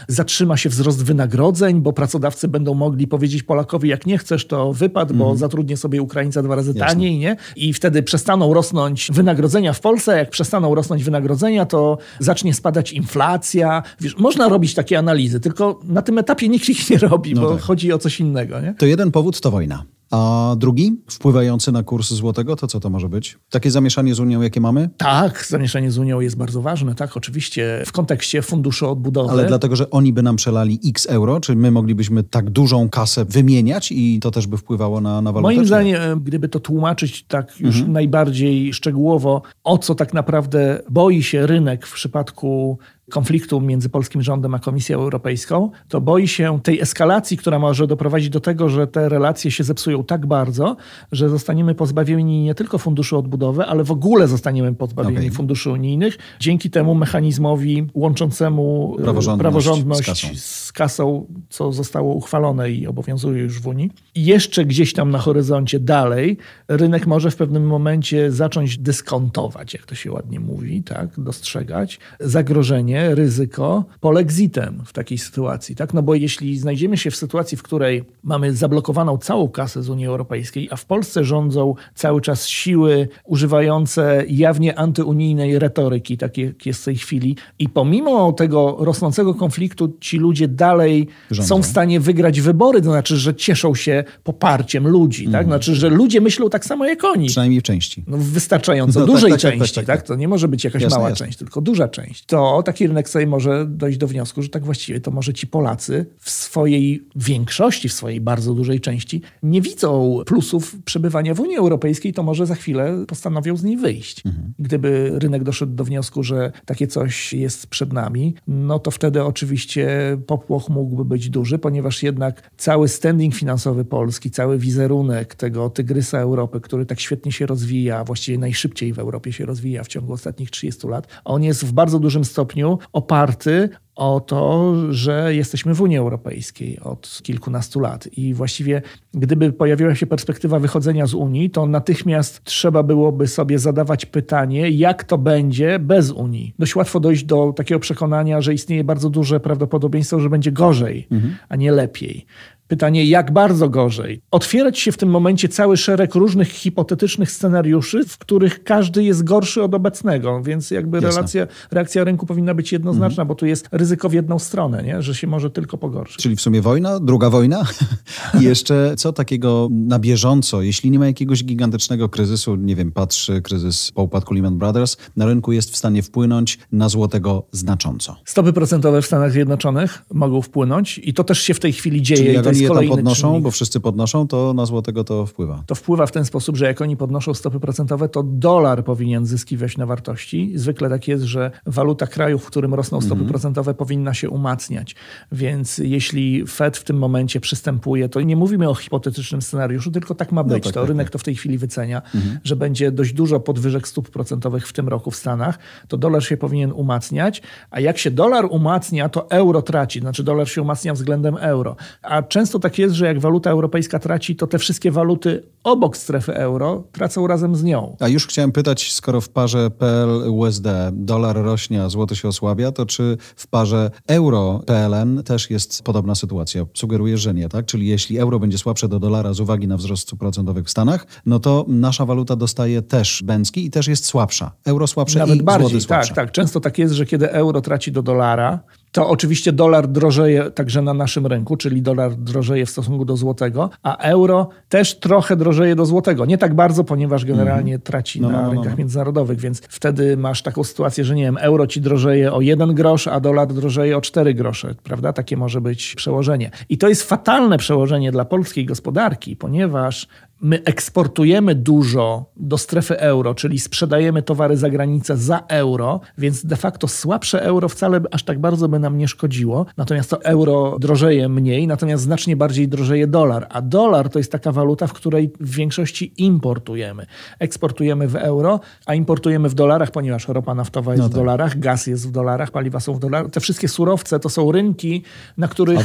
zatrzyma 0.08 0.56
się 0.56 0.68
wzrost 0.68 1.04
wynagrodzeń, 1.04 1.80
bo 1.80 1.92
pracodawcy 1.92 2.48
będą 2.48 2.74
mogli 2.74 3.06
powiedzieć 3.06 3.42
Polakowi, 3.42 3.88
jak 3.88 4.06
nie 4.06 4.18
chcesz, 4.18 4.46
to 4.46 4.72
wypad, 4.72 5.12
bo 5.12 5.36
zatrudnię 5.36 5.76
sobie 5.76 6.02
Ukraińca 6.02 6.42
dwa 6.42 6.54
razy 6.56 6.70
Mhm. 6.70 6.82
Jasne. 6.86 6.94
taniej, 6.94 7.18
nie? 7.18 7.36
I 7.56 7.72
wtedy 7.72 8.02
przestaną 8.02 8.54
rosnąć 8.54 9.10
wynagrodzenia 9.12 9.72
w 9.72 9.80
Polsce. 9.80 10.16
Jak 10.18 10.30
przestaną 10.30 10.74
rosnąć 10.74 11.04
wynagrodzenia, 11.04 11.66
to 11.66 11.98
zacznie 12.18 12.54
spadać 12.54 12.92
inflacja. 12.92 13.82
Wiesz, 14.00 14.16
można 14.18 14.48
robić 14.48 14.74
takie 14.74 14.98
analizy, 14.98 15.40
tylko 15.40 15.80
na 15.84 16.02
tym 16.02 16.18
etapie 16.18 16.48
nikt 16.48 16.68
ich 16.68 16.90
nie 16.90 16.98
robi, 16.98 17.34
No 17.34 17.40
bo 17.40 17.52
tak. 17.54 17.62
chodzi 17.62 17.92
o 17.92 17.98
coś 17.98 18.20
innego, 18.20 18.60
nie? 18.60 18.74
To 18.78 18.86
jeden 18.86 19.10
powód 19.10 19.40
to 19.40 19.50
wojna. 19.50 19.84
A 20.12 20.54
drugi, 20.58 20.96
wpływający 21.10 21.72
na 21.72 21.82
kurs 21.82 22.12
złotego, 22.12 22.56
to 22.56 22.66
co 22.66 22.80
to 22.80 22.90
może 22.90 23.08
być? 23.08 23.38
Takie 23.50 23.70
zamieszanie 23.70 24.14
z 24.14 24.20
Unią, 24.20 24.42
jakie 24.42 24.60
mamy? 24.60 24.90
Tak, 24.96 25.46
zamieszanie 25.48 25.90
z 25.90 25.98
Unią 25.98 26.20
jest 26.20 26.36
bardzo 26.36 26.62
ważne, 26.62 26.94
tak, 26.94 27.16
oczywiście 27.16 27.82
w 27.86 27.92
kontekście 27.92 28.42
funduszu 28.42 28.90
odbudowy. 28.90 29.30
Ale 29.30 29.44
dlatego, 29.44 29.76
że 29.76 29.90
oni 29.90 30.12
by 30.12 30.22
nam 30.22 30.36
przelali 30.36 30.80
x 30.86 31.06
euro, 31.06 31.40
czy 31.40 31.56
my 31.56 31.70
moglibyśmy 31.70 32.22
tak 32.22 32.50
dużą 32.50 32.88
kasę 32.88 33.24
wymieniać 33.24 33.92
i 33.92 34.20
to 34.20 34.30
też 34.30 34.46
by 34.46 34.56
wpływało 34.56 35.00
na, 35.00 35.20
na 35.22 35.32
walutę? 35.32 35.54
Moim 35.54 35.66
zdaniem, 35.66 36.20
gdyby 36.20 36.48
to 36.48 36.60
tłumaczyć 36.60 37.24
tak 37.28 37.60
już 37.60 37.76
Mhm. 37.76 37.92
najbardziej 37.92 38.72
szczegółowo, 38.72 39.42
o 39.64 39.78
co 39.78 39.94
tak 39.94 40.14
naprawdę 40.14 40.82
boi 40.90 41.22
się 41.22 41.46
rynek 41.46 41.86
w 41.86 41.92
przypadku 41.94 42.78
konfliktu 43.12 43.60
między 43.60 43.88
polskim 43.88 44.22
rządem 44.22 44.54
a 44.54 44.58
Komisją 44.58 44.98
Europejską, 44.98 45.70
to 45.88 46.00
boi 46.00 46.28
się 46.28 46.60
tej 46.62 46.80
eskalacji, 46.80 47.36
która 47.36 47.58
może 47.58 47.86
doprowadzić 47.86 48.28
do 48.30 48.40
tego, 48.40 48.68
że 48.68 48.86
te 48.86 49.08
relacje 49.08 49.50
się 49.50 49.64
zepsują 49.64 50.04
tak 50.04 50.26
bardzo, 50.26 50.76
że 51.12 51.28
zostaniemy 51.28 51.74
pozbawieni 51.74 52.42
nie 52.42 52.54
tylko 52.54 52.78
funduszu 52.78 53.18
odbudowy, 53.18 53.64
ale 53.64 53.84
w 53.84 53.90
ogóle 53.90 54.28
zostaniemy 54.28 54.74
pozbawieni 54.74 55.18
okay. 55.18 55.30
funduszy 55.30 55.70
unijnych 55.70 56.18
dzięki 56.40 56.70
temu 56.70 56.94
mechanizmowi 56.94 57.86
łączącemu 57.94 58.96
e, 58.98 59.02
praworządność, 59.02 59.40
praworządność 59.40 60.02
z, 60.02 60.06
kasą. 60.06 60.28
z, 60.34 60.72
kasą. 60.72 61.26
co 61.48 61.72
zostało 61.72 62.14
uchwalone 62.14 62.70
i 62.70 62.86
obowiązuje 62.86 63.42
już 63.42 63.60
w 63.60 63.66
Unii. 63.66 63.90
I 64.14 64.24
jeszcze 64.24 64.64
gdzieś 64.64 64.92
tam 64.92 65.10
na 65.10 65.18
horyzoncie 65.18 65.80
dalej 65.80 66.38
rynek 66.68 67.06
może 67.06 67.30
w 67.30 67.36
pewnym 67.36 67.66
momencie 67.66 68.32
zacząć 68.32 68.78
dyskontować, 68.78 69.74
jak 69.74 69.86
to 69.86 69.94
się 69.94 70.12
ładnie 70.12 70.40
mówi, 70.40 70.82
tak, 70.82 71.20
dostrzegać 71.20 71.98
zagrożenie, 72.20 73.01
ryzyko 73.10 73.84
polexitem 74.00 74.82
w 74.84 74.92
takiej 74.92 75.18
sytuacji, 75.18 75.76
tak? 75.76 75.94
No 75.94 76.02
bo 76.02 76.14
jeśli 76.14 76.58
znajdziemy 76.58 76.96
się 76.96 77.10
w 77.10 77.16
sytuacji, 77.16 77.56
w 77.58 77.62
której 77.62 78.04
mamy 78.22 78.56
zablokowaną 78.56 79.18
całą 79.18 79.48
kasę 79.48 79.82
z 79.82 79.88
Unii 79.88 80.06
Europejskiej, 80.06 80.68
a 80.70 80.76
w 80.76 80.84
Polsce 80.84 81.24
rządzą 81.24 81.74
cały 81.94 82.20
czas 82.20 82.46
siły 82.46 83.08
używające 83.24 84.24
jawnie 84.28 84.78
antyunijnej 84.78 85.58
retoryki, 85.58 86.16
takie 86.18 86.42
jak 86.42 86.66
jest 86.66 86.82
w 86.82 86.84
tej 86.84 86.96
chwili, 86.96 87.36
i 87.58 87.68
pomimo 87.68 88.32
tego 88.32 88.76
rosnącego 88.80 89.34
konfliktu 89.34 89.96
ci 90.00 90.18
ludzie 90.18 90.48
dalej 90.48 91.08
Rządzą. 91.30 91.48
są 91.48 91.62
w 91.62 91.66
stanie 91.66 92.00
wygrać 92.00 92.40
wybory, 92.40 92.82
to 92.82 92.90
znaczy, 92.90 93.16
że 93.16 93.34
cieszą 93.34 93.74
się 93.74 94.04
poparciem 94.24 94.88
ludzi, 94.88 95.22
mm. 95.22 95.32
tak? 95.32 95.42
Mhm. 95.42 95.60
Znaczy, 95.60 95.74
że 95.74 95.88
ludzie 95.88 96.20
myślą 96.20 96.50
tak 96.50 96.64
samo 96.64 96.86
jak 96.86 97.04
oni. 97.04 97.26
Przynajmniej 97.26 97.60
w 97.60 97.64
części. 97.64 98.04
No, 98.06 98.16
wystarczająco 98.20 99.00
no, 99.00 99.06
dużej 99.06 99.30
tak, 99.30 99.40
tak, 99.40 99.50
tak 99.50 99.58
części, 99.60 99.74
tak, 99.74 99.86
tak, 99.86 99.96
tak, 99.96 100.06
To 100.06 100.14
nie 100.14 100.28
może 100.28 100.48
być 100.48 100.64
jakaś 100.64 100.82
jasne, 100.82 100.98
mała 100.98 101.10
jasne. 101.10 101.26
część, 101.26 101.38
tylko 101.38 101.60
duża 101.60 101.88
część. 101.88 102.24
To 102.24 102.62
taki 102.62 102.84
rynek 102.92 103.08
sobie 103.08 103.26
może 103.26 103.66
dojść 103.66 103.98
do 103.98 104.06
wniosku, 104.06 104.42
że 104.42 104.48
tak 104.48 104.64
właściwie 104.64 105.00
to 105.00 105.10
może 105.10 105.32
ci 105.32 105.46
Polacy 105.46 106.06
w 106.18 106.30
swojej 106.30 107.08
większości, 107.16 107.88
w 107.88 107.92
swojej 107.92 108.20
bardzo 108.20 108.54
dużej 108.54 108.80
części 108.80 109.22
nie 109.42 109.60
widzą 109.60 110.18
plusów 110.26 110.76
przebywania 110.84 111.34
w 111.34 111.40
Unii 111.40 111.56
Europejskiej, 111.56 112.12
to 112.12 112.22
może 112.22 112.46
za 112.46 112.54
chwilę 112.54 113.04
postanowią 113.08 113.56
z 113.56 113.64
niej 113.64 113.76
wyjść. 113.76 114.26
Mhm. 114.26 114.52
Gdyby 114.58 115.12
rynek 115.14 115.44
doszedł 115.44 115.74
do 115.74 115.84
wniosku, 115.84 116.22
że 116.22 116.52
takie 116.66 116.86
coś 116.86 117.32
jest 117.32 117.66
przed 117.66 117.92
nami, 117.92 118.34
no 118.46 118.78
to 118.78 118.90
wtedy 118.90 119.24
oczywiście 119.24 119.88
popłoch 120.26 120.68
mógłby 120.68 121.04
być 121.04 121.30
duży, 121.30 121.58
ponieważ 121.58 122.02
jednak 122.02 122.50
cały 122.56 122.88
standing 122.88 123.34
finansowy 123.34 123.84
Polski, 123.84 124.30
cały 124.30 124.58
wizerunek 124.58 125.34
tego 125.34 125.70
tygrysa 125.70 126.18
Europy, 126.18 126.60
który 126.60 126.86
tak 126.86 127.00
świetnie 127.00 127.32
się 127.32 127.46
rozwija, 127.46 128.04
właściwie 128.04 128.38
najszybciej 128.38 128.92
w 128.92 128.98
Europie 128.98 129.32
się 129.32 129.46
rozwija 129.46 129.84
w 129.84 129.88
ciągu 129.88 130.12
ostatnich 130.12 130.50
30 130.50 130.86
lat, 130.86 131.06
on 131.24 131.42
jest 131.42 131.64
w 131.64 131.72
bardzo 131.72 131.98
dużym 131.98 132.24
stopniu 132.24 132.71
oparty 132.92 133.68
o 133.94 134.20
to, 134.20 134.74
że 134.90 135.34
jesteśmy 135.34 135.74
w 135.74 135.80
Unii 135.80 135.98
Europejskiej 135.98 136.80
od 136.80 137.20
kilkunastu 137.22 137.80
lat. 137.80 138.08
I 138.16 138.34
właściwie, 138.34 138.82
gdyby 139.14 139.52
pojawiła 139.52 139.94
się 139.94 140.06
perspektywa 140.06 140.58
wychodzenia 140.58 141.06
z 141.06 141.14
Unii, 141.14 141.50
to 141.50 141.66
natychmiast 141.66 142.44
trzeba 142.44 142.82
byłoby 142.82 143.26
sobie 143.26 143.58
zadawać 143.58 144.06
pytanie, 144.06 144.70
jak 144.70 145.04
to 145.04 145.18
będzie 145.18 145.78
bez 145.78 146.10
Unii. 146.10 146.54
Dość 146.58 146.76
łatwo 146.76 147.00
dojść 147.00 147.24
do 147.24 147.52
takiego 147.56 147.80
przekonania, 147.80 148.40
że 148.40 148.54
istnieje 148.54 148.84
bardzo 148.84 149.10
duże 149.10 149.40
prawdopodobieństwo, 149.40 150.20
że 150.20 150.30
będzie 150.30 150.52
gorzej, 150.52 151.06
mhm. 151.10 151.36
a 151.48 151.56
nie 151.56 151.72
lepiej. 151.72 152.26
Pytanie, 152.72 153.04
jak 153.04 153.32
bardzo 153.32 153.68
gorzej? 153.68 154.22
Otwierać 154.30 154.78
się 154.78 154.92
w 154.92 154.96
tym 154.96 155.08
momencie 155.08 155.48
cały 155.48 155.76
szereg 155.76 156.14
różnych 156.14 156.48
hipotetycznych 156.48 157.30
scenariuszy, 157.30 158.04
w 158.04 158.18
których 158.18 158.64
każdy 158.64 159.04
jest 159.04 159.24
gorszy 159.24 159.62
od 159.62 159.74
obecnego, 159.74 160.42
więc 160.42 160.70
jakby 160.70 161.00
relacja, 161.00 161.46
reakcja 161.70 162.04
rynku 162.04 162.26
powinna 162.26 162.54
być 162.54 162.72
jednoznaczna, 162.72 163.22
mhm. 163.22 163.28
bo 163.28 163.34
tu 163.34 163.46
jest 163.46 163.68
ryzyko 163.72 164.08
w 164.08 164.12
jedną 164.12 164.38
stronę, 164.38 164.82
nie? 164.82 165.02
że 165.02 165.14
się 165.14 165.26
może 165.26 165.50
tylko 165.50 165.78
pogorszyć. 165.78 166.22
Czyli 166.22 166.36
w 166.36 166.40
sumie 166.40 166.62
wojna, 166.62 167.00
druga 167.00 167.30
wojna? 167.30 167.64
I 168.40 168.44
jeszcze 168.44 168.94
co 168.96 169.12
takiego 169.12 169.68
na 169.70 169.98
bieżąco, 169.98 170.62
jeśli 170.62 170.90
nie 170.90 170.98
ma 170.98 171.06
jakiegoś 171.06 171.44
gigantycznego 171.44 172.08
kryzysu, 172.08 172.56
nie 172.56 172.76
wiem, 172.76 172.92
patrz 172.92 173.30
kryzys 173.42 173.92
po 173.94 174.02
upadku 174.02 174.34
Lehman 174.34 174.58
Brothers, 174.58 174.96
na 175.16 175.26
rynku 175.26 175.52
jest 175.52 175.70
w 175.70 175.76
stanie 175.76 176.02
wpłynąć 176.02 176.58
na 176.72 176.88
złotego 176.88 177.46
znacząco. 177.50 178.16
Stopy 178.24 178.52
procentowe 178.52 179.02
w 179.02 179.06
Stanach 179.06 179.32
Zjednoczonych 179.32 180.02
mogą 180.14 180.42
wpłynąć 180.42 181.00
i 181.04 181.14
to 181.14 181.24
też 181.24 181.42
się 181.42 181.54
w 181.54 181.60
tej 181.60 181.72
chwili 181.72 182.02
dzieje. 182.02 182.20
Czyli 182.20 182.34
jak 182.34 182.46
oni 182.46 182.61
je 182.62 182.68
tam 182.68 182.88
podnoszą, 182.88 183.28
czynnik. 183.28 183.42
bo 183.42 183.50
wszyscy 183.50 183.80
podnoszą, 183.80 184.28
to 184.28 184.54
na 184.54 184.66
złotego 184.66 185.04
to 185.04 185.26
wpływa. 185.26 185.62
To 185.66 185.74
wpływa 185.74 186.06
w 186.06 186.12
ten 186.12 186.24
sposób, 186.24 186.56
że 186.56 186.66
jak 186.66 186.80
oni 186.80 186.96
podnoszą 186.96 187.34
stopy 187.34 187.60
procentowe, 187.60 188.08
to 188.08 188.22
dolar 188.22 188.84
powinien 188.84 189.26
zyskiwać 189.26 189.76
na 189.76 189.86
wartości. 189.86 190.52
Zwykle 190.54 190.90
tak 190.90 191.08
jest, 191.08 191.24
że 191.24 191.50
waluta 191.66 192.06
kraju, 192.06 192.38
w 192.38 192.46
którym 192.46 192.74
rosną 192.74 193.00
stopy 193.00 193.22
-hmm. 193.22 193.28
procentowe, 193.28 193.74
powinna 193.74 194.14
się 194.14 194.30
umacniać. 194.30 194.94
Więc 195.32 195.78
jeśli 195.78 196.46
Fed 196.46 196.76
w 196.76 196.84
tym 196.84 196.98
momencie 196.98 197.40
przystępuje, 197.40 198.08
to 198.08 198.20
nie 198.20 198.36
mówimy 198.36 198.68
o 198.68 198.74
hipotetycznym 198.74 199.42
scenariuszu, 199.42 199.90
tylko 199.90 200.14
tak 200.14 200.32
ma 200.32 200.42
no 200.42 200.48
być. 200.48 200.64
No 200.64 200.70
tak, 200.70 200.74
to 200.74 200.80
tak, 200.80 200.88
rynek 200.88 201.06
tak. 201.06 201.12
to 201.12 201.18
w 201.18 201.22
tej 201.22 201.34
chwili 201.34 201.58
wycenia, 201.58 202.02
-hmm. 202.14 202.36
że 202.44 202.56
będzie 202.56 202.92
dość 202.92 203.12
dużo 203.12 203.40
podwyżek 203.40 203.88
stóp 203.88 204.10
procentowych 204.10 204.68
w 204.68 204.72
tym 204.72 204.88
roku 204.88 205.10
w 205.10 205.16
Stanach. 205.16 205.58
To 205.88 205.96
dolar 205.96 206.24
się 206.24 206.36
powinien 206.36 206.72
umacniać, 206.72 207.42
a 207.70 207.80
jak 207.80 207.98
się 207.98 208.10
dolar 208.10 208.46
umacnia, 208.50 209.08
to 209.08 209.30
euro 209.30 209.62
traci. 209.62 210.00
Znaczy 210.00 210.22
dolar 210.22 210.48
się 210.48 210.62
umacnia 210.62 210.94
względem 210.94 211.36
euro. 211.36 211.76
A 212.02 212.22
często 212.22 212.51
tak 212.58 212.78
jest, 212.78 212.94
że 212.94 213.06
jak 213.06 213.20
waluta 213.20 213.50
europejska 213.50 213.98
traci, 213.98 214.36
to 214.36 214.46
te 214.46 214.58
wszystkie 214.58 214.90
waluty 214.90 215.42
obok 215.64 215.96
strefy 215.96 216.34
euro 216.34 216.84
tracą 216.92 217.26
razem 217.26 217.56
z 217.56 217.64
nią. 217.64 217.96
A 218.00 218.08
już 218.08 218.26
chciałem 218.26 218.52
pytać, 218.52 218.92
skoro 218.92 219.20
w 219.20 219.28
parze 219.28 219.70
PL-USD 219.70 220.66
dolar 220.92 221.36
rośnie, 221.36 221.82
a 221.82 221.88
złoty 221.88 222.16
się 222.16 222.28
osłabia, 222.28 222.72
to 222.72 222.86
czy 222.86 223.16
w 223.36 223.46
parze 223.46 223.90
euro-PLN 224.06 225.22
też 225.22 225.50
jest 225.50 225.82
podobna 225.82 226.14
sytuacja? 226.14 226.66
Sugeruję, 226.74 227.18
że 227.18 227.34
nie, 227.34 227.48
tak? 227.48 227.66
Czyli 227.66 227.86
jeśli 227.86 228.18
euro 228.18 228.38
będzie 228.38 228.58
słabsze 228.58 228.88
do 228.88 229.00
dolara 229.00 229.32
z 229.32 229.40
uwagi 229.40 229.68
na 229.68 229.76
wzrost 229.76 230.02
stóp 230.02 230.18
procentowych 230.18 230.66
w 230.66 230.70
Stanach, 230.70 231.06
no 231.26 231.40
to 231.40 231.64
nasza 231.68 232.06
waluta 232.06 232.36
dostaje 232.36 232.82
też 232.82 233.22
bęcki 233.24 233.64
i 233.64 233.70
też 233.70 233.88
jest 233.88 234.04
słabsza. 234.04 234.52
Euro 234.64 234.86
słabsze 234.86 235.18
Nawet 235.18 235.36
i 235.36 235.42
bardziej, 235.42 235.70
złoty 235.70 235.84
słabsze. 235.84 236.14
Tak, 236.14 236.24
tak. 236.24 236.32
Często 236.32 236.60
tak 236.60 236.78
jest, 236.78 236.94
że 236.94 237.06
kiedy 237.06 237.30
euro 237.30 237.60
traci 237.60 237.92
do 237.92 238.02
dolara, 238.02 238.60
to 238.92 239.08
oczywiście 239.08 239.52
dolar 239.52 239.88
drożeje 239.88 240.50
także 240.50 240.82
na 240.82 240.94
naszym 240.94 241.26
rynku, 241.26 241.56
czyli 241.56 241.82
dolar 241.82 242.14
drożeje 242.14 242.66
w 242.66 242.70
stosunku 242.70 243.04
do 243.04 243.16
złotego, 243.16 243.70
a 243.82 243.96
euro 243.96 244.48
też 244.68 244.98
trochę 244.98 245.36
drożeje 245.36 245.76
do 245.76 245.86
złotego. 245.86 246.26
Nie 246.26 246.38
tak 246.38 246.54
bardzo, 246.54 246.84
ponieważ 246.84 247.24
generalnie 247.24 247.72
mm. 247.72 247.82
traci 247.82 248.20
no, 248.20 248.30
na 248.30 248.36
no, 248.36 248.42
no, 248.42 248.52
rynkach 248.52 248.72
no. 248.72 248.78
międzynarodowych, 248.78 249.40
więc 249.40 249.62
wtedy 249.68 250.16
masz 250.16 250.42
taką 250.42 250.64
sytuację, 250.64 251.04
że 251.04 251.14
nie 251.14 251.22
wiem, 251.22 251.38
euro 251.40 251.66
ci 251.66 251.80
drożeje 251.80 252.32
o 252.32 252.40
jeden 252.40 252.74
grosz, 252.74 253.08
a 253.08 253.20
dolar 253.20 253.48
drożeje 253.48 253.96
o 253.96 254.00
cztery 254.00 254.34
grosze, 254.34 254.74
prawda? 254.82 255.12
Takie 255.12 255.36
może 255.36 255.60
być 255.60 255.94
przełożenie. 255.94 256.50
I 256.68 256.78
to 256.78 256.88
jest 256.88 257.02
fatalne 257.02 257.58
przełożenie 257.58 258.12
dla 258.12 258.24
polskiej 258.24 258.66
gospodarki, 258.66 259.36
ponieważ 259.36 260.08
my 260.42 260.62
eksportujemy 260.64 261.54
dużo 261.54 262.24
do 262.36 262.58
strefy 262.58 263.00
euro, 263.00 263.34
czyli 263.34 263.58
sprzedajemy 263.58 264.22
towary 264.22 264.56
za 264.56 264.70
granicę 264.70 265.16
za 265.16 265.38
euro, 265.48 266.00
więc 266.18 266.46
de 266.46 266.56
facto 266.56 266.88
słabsze 266.88 267.42
euro 267.42 267.68
wcale 267.68 268.00
aż 268.10 268.24
tak 268.24 268.40
bardzo 268.40 268.68
by 268.68 268.78
nam 268.78 268.98
nie 268.98 269.08
szkodziło. 269.08 269.66
Natomiast 269.76 270.10
to 270.10 270.24
euro 270.24 270.76
drożeje 270.80 271.28
mniej, 271.28 271.66
natomiast 271.66 272.02
znacznie 272.02 272.36
bardziej 272.36 272.68
drożeje 272.68 273.06
dolar. 273.06 273.46
A 273.50 273.62
dolar 273.62 274.08
to 274.08 274.18
jest 274.18 274.32
taka 274.32 274.52
waluta, 274.52 274.86
w 274.86 274.92
której 274.92 275.32
w 275.40 275.54
większości 275.54 276.12
importujemy. 276.16 277.06
Eksportujemy 277.38 278.08
w 278.08 278.16
euro, 278.16 278.60
a 278.86 278.94
importujemy 278.94 279.48
w 279.48 279.54
dolarach, 279.54 279.90
ponieważ 279.90 280.28
ropa 280.28 280.54
naftowa 280.54 280.92
jest 280.92 281.02
no 281.02 281.08
tak. 281.08 281.12
w 281.12 281.16
dolarach, 281.16 281.58
gaz 281.58 281.86
jest 281.86 282.08
w 282.08 282.10
dolarach, 282.10 282.50
paliwa 282.50 282.80
są 282.80 282.94
w 282.94 282.98
dolarach. 282.98 283.30
Te 283.30 283.40
wszystkie 283.40 283.68
surowce 283.68 284.20
to 284.20 284.28
są 284.28 284.52
rynki, 284.52 285.02
na 285.36 285.48
których 285.48 285.80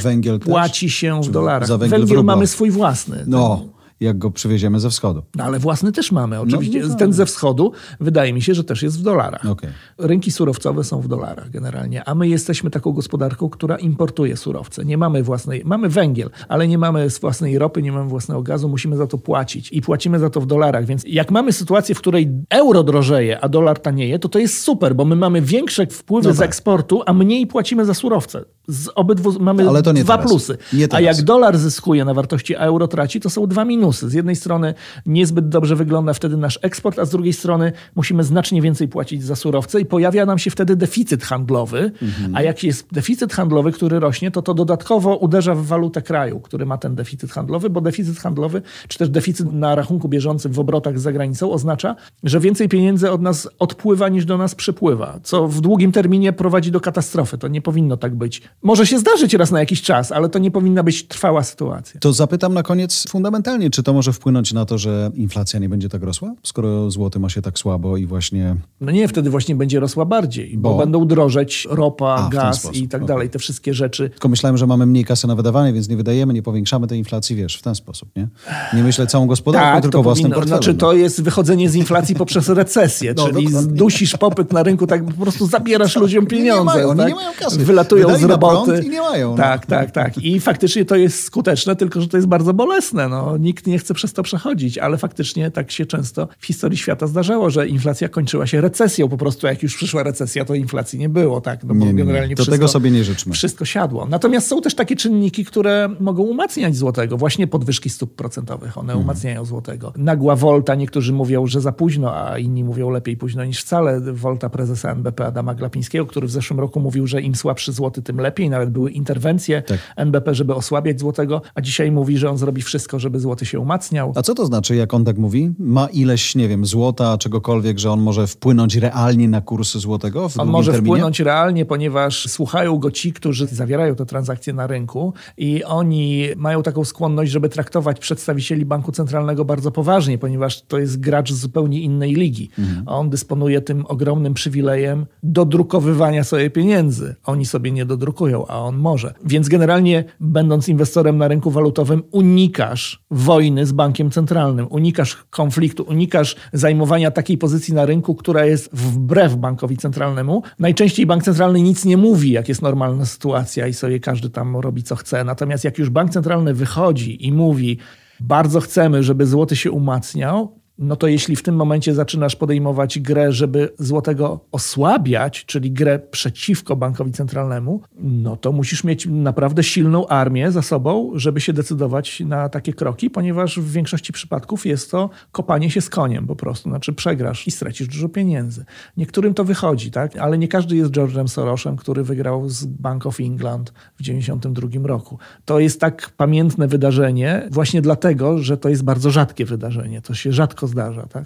płaci 0.46 0.90
się 0.90 1.22
w 1.22 1.32
dolarach. 1.32 1.68
Za 1.68 1.78
węgiel, 1.78 2.00
węgiel 2.00 2.24
mamy 2.24 2.48
swój 2.48 2.72
własny. 2.72 3.24
No 3.28 3.77
jak 4.00 4.18
go 4.18 4.32
przywieziemy 4.32 4.80
ze 4.80 4.90
wschodu. 4.90 5.24
No, 5.36 5.44
ale 5.44 5.60
własny 5.60 5.92
też 5.92 6.12
mamy. 6.12 6.36
No, 6.36 6.42
oczywiście 6.42 6.82
no, 6.82 6.88
no, 6.88 6.96
ten 6.96 7.14
ze 7.14 7.26
wschodu 7.26 7.72
wydaje 8.00 8.34
mi 8.34 8.42
się, 8.42 8.54
że 8.54 8.64
też 8.64 8.84
jest 8.84 9.00
w 9.00 9.02
dolarach. 9.02 9.46
Okay. 9.46 9.72
Rynki 9.98 10.32
surowcowe 10.32 10.84
są 10.84 11.02
w 11.02 11.08
dolarach 11.08 11.50
generalnie, 11.50 12.10
a 12.10 12.16
my 12.16 12.28
jesteśmy 12.28 12.70
taką 12.70 12.92
gospodarką, 12.92 13.50
która 13.50 13.76
importuje 13.76 14.38
surowce. 14.38 14.86
Nie 14.86 14.98
mamy 14.98 15.24
własnej, 15.24 15.62
mamy 15.66 15.90
węgiel, 15.90 16.30
ale 16.48 16.68
nie 16.68 16.78
mamy 16.78 17.08
własnej 17.22 17.58
ropy, 17.58 17.82
nie 17.82 17.92
mamy 17.92 18.10
własnego 18.10 18.42
gazu, 18.42 18.70
musimy 18.70 18.98
za 18.98 19.08
to 19.08 19.18
płacić 19.18 19.72
i 19.72 19.82
płacimy 19.82 20.20
za 20.20 20.30
to 20.30 20.42
w 20.42 20.46
dolarach. 20.46 20.86
Więc 20.86 21.04
jak 21.08 21.32
mamy 21.32 21.54
sytuację, 21.54 21.96
w 21.96 21.98
której 21.98 22.32
euro 22.50 22.84
drożeje, 22.84 23.40
a 23.40 23.50
dolar 23.50 23.80
tanieje, 23.80 24.20
to 24.20 24.30
to 24.30 24.40
jest 24.40 24.62
super, 24.62 24.96
bo 24.96 25.06
my 25.06 25.16
mamy 25.16 25.42
większe 25.42 25.88
wpływy 25.88 26.28
no 26.28 26.34
tak. 26.34 26.38
z 26.38 26.42
eksportu, 26.42 27.02
a 27.06 27.14
mniej 27.14 27.48
płacimy 27.48 27.86
za 27.86 27.94
surowce. 27.94 28.46
Z 28.68 28.90
obydwu 28.96 29.40
mamy 29.40 29.70
Ale 29.70 29.84
to 29.84 29.92
nie 29.92 30.04
dwa 30.04 30.18
teraz. 30.18 30.32
plusy. 30.32 30.58
Nie 30.74 30.88
A 30.92 31.02
jak 31.02 31.22
dolar 31.22 31.58
zyskuje 31.58 32.06
na 32.06 32.14
wartości, 32.14 32.56
a 32.56 32.60
euro 32.60 32.88
traci, 32.88 33.20
to 33.20 33.30
są 33.30 33.48
dwa 33.48 33.66
minusy. 33.66 34.10
Z 34.10 34.14
jednej 34.14 34.36
strony 34.36 34.74
niezbyt 35.06 35.50
dobrze 35.50 35.76
wygląda 35.76 36.14
wtedy 36.14 36.38
nasz 36.38 36.60
eksport, 36.62 37.00
a 37.00 37.06
z 37.06 37.10
drugiej 37.10 37.34
strony 37.34 37.72
musimy 37.96 38.24
znacznie 38.24 38.62
więcej 38.62 38.88
płacić 38.88 39.24
za 39.24 39.36
surowce 39.36 39.82
i 39.82 39.86
pojawia 39.86 40.26
nam 40.26 40.40
się 40.40 40.52
wtedy 40.52 40.76
deficyt 40.76 41.24
handlowy. 41.24 41.92
Mhm. 42.02 42.36
A 42.36 42.42
jak 42.42 42.64
jest 42.64 42.88
deficyt 42.92 43.34
handlowy, 43.34 43.72
który 43.72 44.00
rośnie, 44.00 44.32
to 44.32 44.42
to 44.42 44.54
dodatkowo 44.54 45.16
uderza 45.16 45.56
w 45.56 45.66
walutę 45.66 46.02
kraju, 46.02 46.40
który 46.40 46.66
ma 46.66 46.78
ten 46.78 46.96
deficyt 46.96 47.32
handlowy, 47.32 47.70
bo 47.70 47.82
deficyt 47.82 48.20
handlowy, 48.20 48.62
czy 48.88 48.98
też 48.98 49.10
deficyt 49.10 49.54
na 49.54 49.76
rachunku 49.76 50.10
bieżącym 50.10 50.52
w 50.52 50.60
obrotach 50.60 51.00
z 51.00 51.02
zagranicą 51.02 51.52
oznacza, 51.52 51.96
że 52.24 52.40
więcej 52.40 52.70
pieniędzy 52.70 53.12
od 53.12 53.22
nas 53.22 53.50
odpływa 53.60 54.10
niż 54.10 54.26
do 54.26 54.38
nas 54.38 54.56
przypływa, 54.56 55.20
co 55.24 55.48
w 55.48 55.62
długim 55.62 55.92
terminie 55.92 56.34
prowadzi 56.34 56.72
do 56.72 56.80
katastrofy. 56.82 57.38
To 57.38 57.48
nie 57.48 57.62
powinno 57.62 57.98
tak 57.98 58.16
być. 58.16 58.42
Może 58.64 58.88
się 58.88 59.00
zdarzyć 59.00 59.34
raz 59.34 59.52
na 59.52 59.60
jakiś 59.60 59.82
czas, 59.82 60.12
ale 60.12 60.30
to 60.30 60.40
nie 60.40 60.52
powinna 60.52 60.84
być 60.84 61.08
trwała 61.08 61.44
sytuacja. 61.44 62.00
To 62.00 62.14
zapytam 62.14 62.54
na 62.54 62.64
koniec 62.64 63.06
fundamentalnie, 63.10 63.70
czy 63.70 63.84
to 63.84 63.94
może 63.94 64.14
wpłynąć 64.14 64.54
na 64.54 64.66
to, 64.66 64.78
że 64.78 65.12
inflacja 65.16 65.60
nie 65.60 65.70
będzie 65.70 65.90
tak 65.90 66.04
rosła, 66.04 66.34
skoro 66.44 66.92
złoty 66.92 67.20
ma 67.20 67.30
się 67.30 67.42
tak 67.42 67.60
słabo 67.60 67.98
i 67.98 68.06
właśnie 68.06 68.56
No 68.82 68.92
nie, 68.92 69.08
wtedy 69.08 69.30
właśnie 69.30 69.56
będzie 69.56 69.80
rosła 69.80 70.06
bardziej, 70.06 70.58
bo, 70.58 70.70
Bo? 70.70 70.78
będą 70.78 71.08
drożeć 71.08 71.68
ropa, 71.70 72.06
A, 72.26 72.30
gaz 72.30 72.70
i 72.74 72.88
tak 72.88 73.02
okej. 73.02 73.08
dalej, 73.16 73.30
te 73.30 73.40
wszystkie 73.40 73.74
rzeczy. 73.74 74.10
Tylko 74.10 74.30
myślałem, 74.30 74.58
że 74.58 74.68
mamy 74.68 74.86
mniej 74.86 75.06
kasy 75.06 75.28
na 75.28 75.36
wydawanie, 75.36 75.74
więc 75.74 75.90
nie 75.90 75.98
wydajemy, 75.98 76.34
nie 76.34 76.44
powiększamy 76.44 76.88
tej 76.88 76.98
inflacji, 77.00 77.36
wiesz, 77.36 77.58
w 77.58 77.62
ten 77.62 77.76
sposób, 77.76 78.10
nie? 78.16 78.28
Nie 78.74 78.84
myślę 78.84 79.08
całą 79.08 79.28
gospodarką, 79.28 79.82
tylko 79.82 79.98
to 79.98 80.04
własnym 80.04 80.24
powinno, 80.24 80.36
portfelem. 80.36 80.64
znaczy 80.64 80.74
no. 80.74 80.80
to 80.80 80.94
jest 80.94 81.22
wychodzenie 81.22 81.70
z 81.70 81.76
inflacji 81.76 82.16
poprzez 82.26 82.50
recesję, 82.50 83.14
No, 83.18 83.28
czyli 83.28 83.46
dokładnie. 83.46 83.72
dusisz 83.74 84.18
popyt 84.18 84.54
na 84.54 84.64
rynku, 84.64 84.88
tak 84.88 85.06
po 85.06 85.22
prostu 85.24 85.48
zabierasz 85.48 85.96
ludziom 85.96 86.24
Nie 86.24 86.30
pieniądze. 86.30 86.64
mają, 86.64 86.90
oni 86.90 87.00
tak? 87.00 87.10
nie 87.10 87.16
mają 87.16 87.32
kasy. 87.40 87.58
Wylatują 87.58 88.08
z 88.18 88.22
prąd 88.22 88.40
roboty. 88.52 88.84
i 88.86 88.90
nie 88.90 89.02
mają, 89.02 89.32
no. 89.32 89.38
Tak, 89.38 89.66
tak, 89.66 89.92
tak. 89.92 90.18
I 90.18 90.40
faktycznie 90.40 90.86
to 90.86 90.96
jest 90.96 91.24
skuteczne, 91.24 91.76
tylko 91.76 92.02
że 92.02 92.08
to 92.08 92.18
jest 92.18 92.28
bardzo 92.28 92.54
bolesne. 92.54 93.10
No. 93.10 93.38
Nikt 93.38 93.68
nie 93.68 93.80
chce 93.80 93.94
przez 93.94 94.14
to 94.14 94.24
przechodzić, 94.24 94.78
ale 94.78 94.98
faktycznie 94.98 95.52
tak 95.52 95.72
się 95.72 95.86
często 95.86 96.28
w 96.40 96.46
historii 96.46 96.78
świata 96.78 97.08
zdarzało, 97.08 97.50
że 97.50 97.68
inflacja 97.68 98.10
kończyła 98.10 98.48
się 98.48 98.62
recesją. 98.62 99.10
Po 99.10 99.18
prostu 99.18 99.48
jak 99.48 99.64
już 99.64 99.76
przyszła 99.76 100.04
recesja, 100.04 100.46
to 100.46 100.56
inflacji 100.56 101.00
nie 101.00 101.10
było, 101.10 101.42
tak? 101.42 101.64
No, 101.64 101.68
bo 101.68 101.74
Nie, 101.74 101.86
nie, 101.86 101.94
nie. 101.94 101.98
generalnie 102.06 102.36
To 102.36 102.44
wszystko, 102.44 102.56
tego 102.56 102.68
sobie 102.68 102.92
nie 102.92 103.04
życzmy. 103.04 103.34
Wszystko 103.34 103.66
siadło. 103.66 104.06
Natomiast 104.10 104.48
są 104.48 104.62
też 104.62 104.76
takie 104.76 104.96
czynniki, 104.96 105.46
które 105.46 105.90
mogą 106.00 106.24
umacniać 106.24 106.76
złotego. 106.76 107.18
Właśnie 107.18 107.48
podwyżki 107.48 107.90
stóp 107.90 108.16
procentowych. 108.16 108.78
One 108.78 108.94
Mhm. 108.94 109.04
umacniają 109.06 109.46
złotego. 109.46 109.94
Nagła 109.98 110.36
wolta, 110.36 110.76
niektórzy 110.76 111.14
mówią, 111.14 111.48
że 111.48 111.62
za 111.62 111.72
późno, 111.72 112.16
a 112.16 112.38
inni 112.38 112.64
mówią 112.64 112.90
lepiej 112.90 113.18
późno 113.18 113.46
niż 113.46 113.62
wcale. 113.64 114.02
Wolta 114.02 114.50
prezesa 114.50 114.92
NBP 114.92 115.26
Adama 115.26 115.56
Glapińskiego, 115.56 116.06
który 116.06 116.28
w 116.28 116.32
zeszłym 116.32 116.60
roku 116.60 116.80
mówił, 116.80 117.08
że 117.08 117.22
im 117.22 117.36
słabszy 117.36 117.74
złoty, 117.74 118.02
tym 118.02 118.18
lepiej. 118.20 118.37
Nawet 118.50 118.70
były 118.70 118.92
interwencje 118.92 119.62
Tak. 119.62 119.78
NBP, 119.96 120.36
żeby 120.36 120.56
osłabiać 120.56 121.00
złotego, 121.00 121.42
a 121.56 121.62
dzisiaj 121.62 121.92
mówi, 121.92 122.18
że 122.18 122.30
on 122.30 122.38
zrobi 122.38 122.62
wszystko, 122.62 123.00
żeby 123.00 123.20
złoty 123.20 123.46
się 123.46 123.60
umacniał. 123.60 124.14
A 124.16 124.22
co 124.22 124.36
to 124.36 124.46
znaczy, 124.46 124.76
jak 124.76 124.94
on 124.94 125.06
tak 125.06 125.18
mówi? 125.18 125.52
Ma 125.60 125.88
ileś, 125.88 126.36
nie 126.36 126.48
wiem, 126.48 126.66
złota, 126.66 127.18
czegokolwiek, 127.18 127.80
że 127.80 127.92
on 127.92 128.02
może 128.02 128.28
wpłynąć 128.28 128.76
realnie 128.76 129.28
na 129.28 129.42
kurs 129.42 129.78
złotego 129.78 130.30
w 130.30 130.40
On 130.40 130.48
może 130.48 130.72
terminie? 130.72 130.92
wpłynąć 130.92 131.20
realnie, 131.20 131.66
ponieważ 131.66 132.30
słuchają 132.30 132.78
go 132.78 132.92
ci, 132.92 133.14
którzy 133.14 133.48
zawierają 133.48 133.96
te 133.96 134.06
transakcje 134.06 134.54
na 134.54 134.68
rynku 134.68 135.14
i 135.38 135.64
oni 135.64 136.28
mają 136.36 136.64
taką 136.64 136.86
skłonność, 136.86 137.32
żeby 137.32 137.50
traktować 137.50 138.00
przedstawicieli 138.00 138.66
banku 138.66 138.92
centralnego 138.92 139.46
bardzo 139.46 139.72
poważnie, 139.72 140.18
ponieważ 140.18 140.62
to 140.62 140.80
jest 140.80 141.00
gracz 141.00 141.32
z 141.32 141.40
zupełnie 141.40 141.82
innej 141.82 142.14
ligi. 142.14 142.50
Mhm. 142.60 142.84
On 142.88 143.10
dysponuje 143.10 143.62
tym 143.62 143.86
ogromnym 143.88 144.34
przywilejem 144.34 145.06
dodrukowywania 145.24 146.24
sobie 146.24 146.50
pieniędzy. 146.50 147.16
Oni 147.26 147.46
sobie 147.46 147.72
nie 147.72 147.86
dodrukują, 147.86 148.27
a 148.36 148.60
on 148.60 148.78
może. 148.78 149.14
Więc 149.26 149.50
generalnie, 149.50 150.04
będąc 150.20 150.70
inwestorem 150.70 151.18
na 151.18 151.28
rynku 151.28 151.52
walutowym, 151.52 152.04
unikasz 152.12 153.04
wojny 153.12 153.66
z 153.66 153.72
bankiem 153.72 154.12
centralnym, 154.12 154.68
unikasz 154.70 155.18
konfliktu, 155.30 155.84
unikasz 155.84 156.36
zajmowania 156.54 157.12
takiej 157.12 157.38
pozycji 157.38 157.74
na 157.74 157.86
rynku, 157.86 158.16
która 158.16 158.46
jest 158.46 158.70
wbrew 158.74 159.36
bankowi 159.36 159.78
centralnemu. 159.78 160.44
Najczęściej 160.60 161.06
bank 161.06 161.24
centralny 161.24 161.62
nic 161.62 161.86
nie 161.86 161.98
mówi, 161.98 162.32
jak 162.32 162.50
jest 162.50 162.62
normalna 162.62 163.06
sytuacja 163.06 163.68
i 163.68 163.74
sobie 163.74 164.00
każdy 164.00 164.30
tam 164.30 164.58
robi 164.58 164.84
co 164.84 164.96
chce. 164.96 165.24
Natomiast 165.24 165.64
jak 165.64 165.78
już 165.78 165.90
bank 165.90 166.12
centralny 166.12 166.54
wychodzi 166.54 167.28
i 167.28 167.32
mówi, 167.32 167.78
bardzo 168.20 168.60
chcemy, 168.60 169.04
żeby 169.04 169.26
złoty 169.26 169.56
się 169.56 169.72
umacniał, 169.72 170.57
no 170.80 170.96
to 170.96 171.08
jeśli 171.08 171.36
w 171.36 171.44
tym 171.44 171.56
momencie 171.56 171.94
zaczynasz 171.94 172.36
podejmować 172.36 173.00
grę, 173.00 173.32
żeby 173.32 173.74
złotego 173.80 174.40
osłabiać, 174.52 175.46
czyli 175.46 175.72
grę 175.72 176.00
przeciwko 176.00 176.76
bankowi 176.76 177.12
centralnemu, 177.12 177.82
no 178.00 178.38
to 178.38 178.52
musisz 178.52 178.84
mieć 178.84 179.06
naprawdę 179.06 179.64
silną 179.64 180.08
armię 180.08 180.52
za 180.52 180.62
sobą, 180.62 181.12
żeby 181.16 181.42
się 181.42 181.54
decydować 181.54 182.20
na 182.20 182.50
takie 182.50 182.74
kroki, 182.74 183.10
ponieważ 183.10 183.60
w 183.60 183.72
większości 183.72 184.14
przypadków 184.14 184.66
jest 184.66 184.92
to 184.92 185.10
kopanie 185.32 185.72
się 185.72 185.82
z 185.82 185.90
koniem 185.90 186.28
po 186.28 186.36
prostu. 186.36 186.70
Znaczy 186.70 186.94
przegrasz 186.94 187.48
i 187.48 187.52
stracisz 187.52 187.88
dużo 187.88 188.10
pieniędzy. 188.10 188.66
Niektórym 188.98 189.34
to 189.34 189.44
wychodzi, 189.44 189.92
tak? 189.92 190.18
Ale 190.18 190.38
nie 190.38 190.48
każdy 190.48 190.76
jest 190.76 190.92
George'em 190.92 191.28
Sorosem, 191.28 191.76
który 191.78 192.04
wygrał 192.04 192.50
z 192.50 192.66
Bank 192.66 193.06
of 193.06 193.20
England 193.20 193.70
w 193.70 193.98
1992 193.98 194.88
roku. 194.88 195.20
To 195.46 195.60
jest 195.60 195.80
tak 195.80 196.10
pamiętne 196.18 196.68
wydarzenie 196.68 197.48
właśnie 197.52 197.82
dlatego, 197.82 198.38
że 198.38 198.58
to 198.58 198.70
jest 198.70 198.84
bardzo 198.84 199.12
rzadkie 199.12 199.46
wydarzenie. 199.46 200.02
To 200.02 200.14
się 200.14 200.32
rzadko 200.32 200.67
zdarza, 200.68 201.08
tak? 201.08 201.24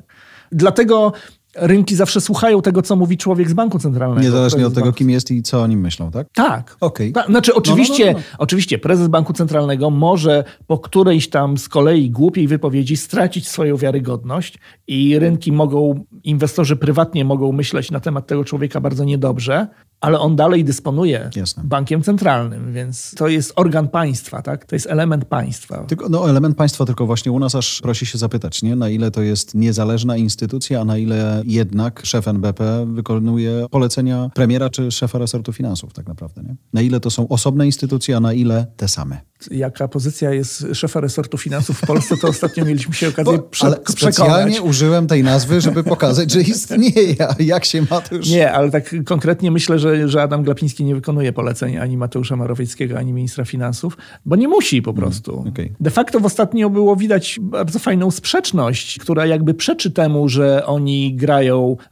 Dlatego 0.51 1.13
rynki 1.55 1.95
zawsze 1.95 2.21
słuchają 2.21 2.61
tego, 2.61 2.81
co 2.81 2.95
mówi 2.95 3.17
człowiek 3.17 3.49
z 3.49 3.53
banku 3.53 3.79
centralnego. 3.79 4.21
Niezależnie 4.21 4.67
od 4.67 4.73
tego, 4.73 4.85
banku 4.85 4.97
kim 4.97 5.09
jest 5.09 5.31
i 5.31 5.43
co 5.43 5.61
o 5.61 5.67
nim 5.67 5.79
myślą, 5.79 6.11
tak? 6.11 6.27
tak. 6.33 6.77
Okej. 6.81 7.11
Ta- 7.11 7.25
Znaczy, 7.25 7.51
no, 7.51 7.57
oczywiście, 7.57 8.13
no, 8.13 8.19
no. 8.19 8.23
oczywiście, 8.37 8.77
prezes 8.77 9.07
Banku 9.07 9.33
Centralnego 9.33 9.89
może 9.89 10.43
po 10.67 10.79
którejś 10.79 11.29
tam 11.29 11.57
z 11.57 11.69
kolei 11.69 12.11
głupiej 12.11 12.47
wypowiedzi 12.47 12.97
stracić 12.97 13.47
swoją 13.47 13.77
wiarygodność 13.77 14.57
i 14.87 15.19
rynki 15.19 15.51
mogą, 15.51 16.05
inwestorzy 16.23 16.75
prywatnie 16.75 17.25
mogą 17.25 17.51
myśleć 17.51 17.91
na 17.91 17.99
temat 17.99 18.27
tego 18.27 18.43
człowieka 18.43 18.81
bardzo 18.81 19.03
niedobrze, 19.03 19.67
ale 20.01 20.19
on 20.19 20.35
dalej 20.35 20.63
dysponuje 20.63 21.29
Jasne. 21.35 21.63
bankiem 21.65 22.01
centralnym, 22.01 22.73
więc 22.73 23.15
to 23.17 23.27
jest 23.27 23.53
organ 23.55 23.87
państwa, 23.87 24.41
tak? 24.41 24.65
To 24.65 24.75
jest 24.75 24.87
element 24.87 25.25
państwa. 25.25 25.83
Tylko, 25.83 26.09
no, 26.09 26.29
element 26.29 26.57
państwa, 26.57 26.85
tylko 26.85 27.05
właśnie 27.05 27.31
u 27.31 27.39
nas 27.39 27.55
aż 27.55 27.81
prosi 27.81 28.05
się 28.05 28.17
zapytać, 28.17 28.63
nie? 28.63 28.75
na 28.75 28.89
ile 28.89 29.11
to 29.11 29.21
jest 29.21 29.55
niezależna 29.55 30.17
instytucja, 30.17 30.81
a 30.81 30.85
na 30.85 30.97
ile 30.97 31.40
jednak 31.45 32.01
szef 32.05 32.27
NBP 32.27 32.85
wykonuje 32.93 33.65
polecenia 33.71 34.29
premiera 34.33 34.69
czy 34.69 34.91
szefa 34.91 35.17
resortu 35.19 35.53
finansów 35.53 35.93
tak 35.93 36.07
naprawdę. 36.07 36.43
Nie? 36.43 36.55
Na 36.73 36.81
ile 36.81 36.99
to 36.99 37.09
są 37.11 37.27
osobne 37.27 37.65
instytucje, 37.65 38.17
a 38.17 38.19
na 38.19 38.33
ile 38.33 38.65
te 38.77 38.87
same. 38.87 39.21
Jaka 39.51 39.87
pozycja 39.87 40.31
jest 40.33 40.65
szefa 40.73 40.99
resortu 40.99 41.37
finansów 41.37 41.77
w 41.77 41.85
Polsce, 41.87 42.17
to 42.17 42.27
ostatnio 42.27 42.65
mieliśmy 42.65 42.93
się 42.93 43.07
okazję 43.09 43.33
Bo, 43.37 43.43
prze- 43.43 43.65
ale 43.65 43.77
przekonać. 43.77 44.15
specjalnie 44.15 44.61
użyłem 44.61 45.07
tej 45.07 45.23
nazwy, 45.23 45.61
żeby 45.61 45.83
pokazać, 45.83 46.31
że 46.31 46.41
istnieje. 46.41 47.15
A 47.29 47.35
jak 47.43 47.65
się 47.65 47.81
ma, 47.81 48.01
to 48.01 48.15
już... 48.15 48.29
Nie, 48.29 48.51
ale 48.51 48.71
tak 48.71 48.95
konkretnie 49.05 49.51
myślę, 49.51 49.79
że, 49.79 50.09
że 50.09 50.21
Adam 50.21 50.43
Glapiński 50.43 50.83
nie 50.85 50.95
wykonuje 50.95 51.33
poleceń 51.33 51.77
ani 51.77 51.97
Mateusza 51.97 52.35
Morawieckiego, 52.35 52.97
ani 52.97 53.13
ministra 53.13 53.45
finansów, 53.45 53.97
bo 54.25 54.35
nie 54.35 54.47
musi 54.47 54.81
po 54.81 54.93
prostu. 54.93 55.39
okej. 55.49 55.71
De 55.79 55.89
facto 55.89 56.19
w 56.19 56.25
ostatnio 56.25 56.69
było 56.69 56.95
widać 56.95 57.39
bardzo 57.41 57.79
fajną 57.79 58.11
sprzeczność, 58.11 58.99
która 58.99 59.25
jakby 59.25 59.53
przeczy 59.53 59.91
temu, 59.91 60.29
że 60.29 60.65
oni 60.65 61.15
grają 61.15 61.30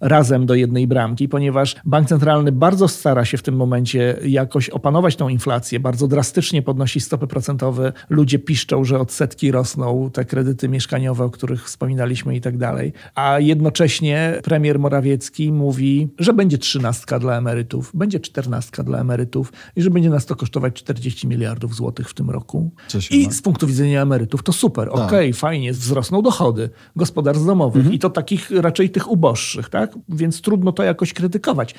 razem 0.02 0.46
do 0.46 0.56
jednej 0.56 0.88
bramki, 0.88 1.30
ponieważ 1.30 1.76
bank 1.86 2.08
centralny 2.08 2.52
bardzo 2.52 2.88
stara 2.88 3.26
się 3.26 3.38
w 3.38 3.42
tym 3.44 3.56
momencie 3.56 4.20
jakoś 4.26 4.70
opanować 4.70 5.16
tą 5.16 5.30
inflację, 5.30 5.80
bardzo 5.80 6.08
drastycznie 6.08 6.62
podnosi 6.62 7.00
stopy 7.00 7.28
procentowe. 7.28 7.94
Ludzie 8.10 8.40
piszczą, 8.40 8.84
że 8.84 9.00
odsetki 9.00 9.52
rosną, 9.52 10.10
te 10.14 10.26
kredyty 10.26 10.70
mieszkaniowe, 10.70 11.24
o 11.24 11.30
których 11.30 11.66
wspominaliśmy 11.66 12.36
i 12.36 12.42
tak 12.42 12.58
dalej. 12.58 12.94
A 13.16 13.40
jednocześnie 13.40 14.40
premier 14.44 14.80
Morawiecki 14.80 15.52
mówi, 15.52 16.10
że 16.20 16.34
będzie 16.34 16.58
trzynastka 16.58 17.20
dla 17.20 17.38
emerytów, 17.38 17.92
będzie 17.94 18.20
czternastka 18.20 18.84
dla 18.84 19.00
emerytów 19.00 19.54
i 19.76 19.82
że 19.82 19.90
będzie 19.90 20.10
nas 20.10 20.26
to 20.26 20.36
kosztować 20.36 20.74
40 20.74 21.28
miliardów 21.28 21.76
złotych 21.76 22.10
w 22.10 22.14
tym 22.14 22.30
roku. 22.30 22.72
I 23.12 23.26
ma? 23.26 23.32
z 23.32 23.42
punktu 23.42 23.68
widzenia 23.68 24.02
emerytów 24.02 24.44
to 24.44 24.54
super, 24.54 24.90
okej, 24.92 25.34
fajnie, 25.34 25.74
wzrosną 25.74 26.22
dochody 26.22 26.70
gospodarstw 26.96 27.46
domowych 27.46 27.94
i 27.94 28.00
to 28.00 28.10
takich 28.10 28.52
raczej 28.52 28.90
tych 28.90 29.12
uboższych, 29.30 29.70
tak? 29.70 29.92
Więc 30.10 30.42
trudno 30.42 30.72
to 30.72 30.84
jakoś 30.84 31.14
krytykować. 31.14 31.76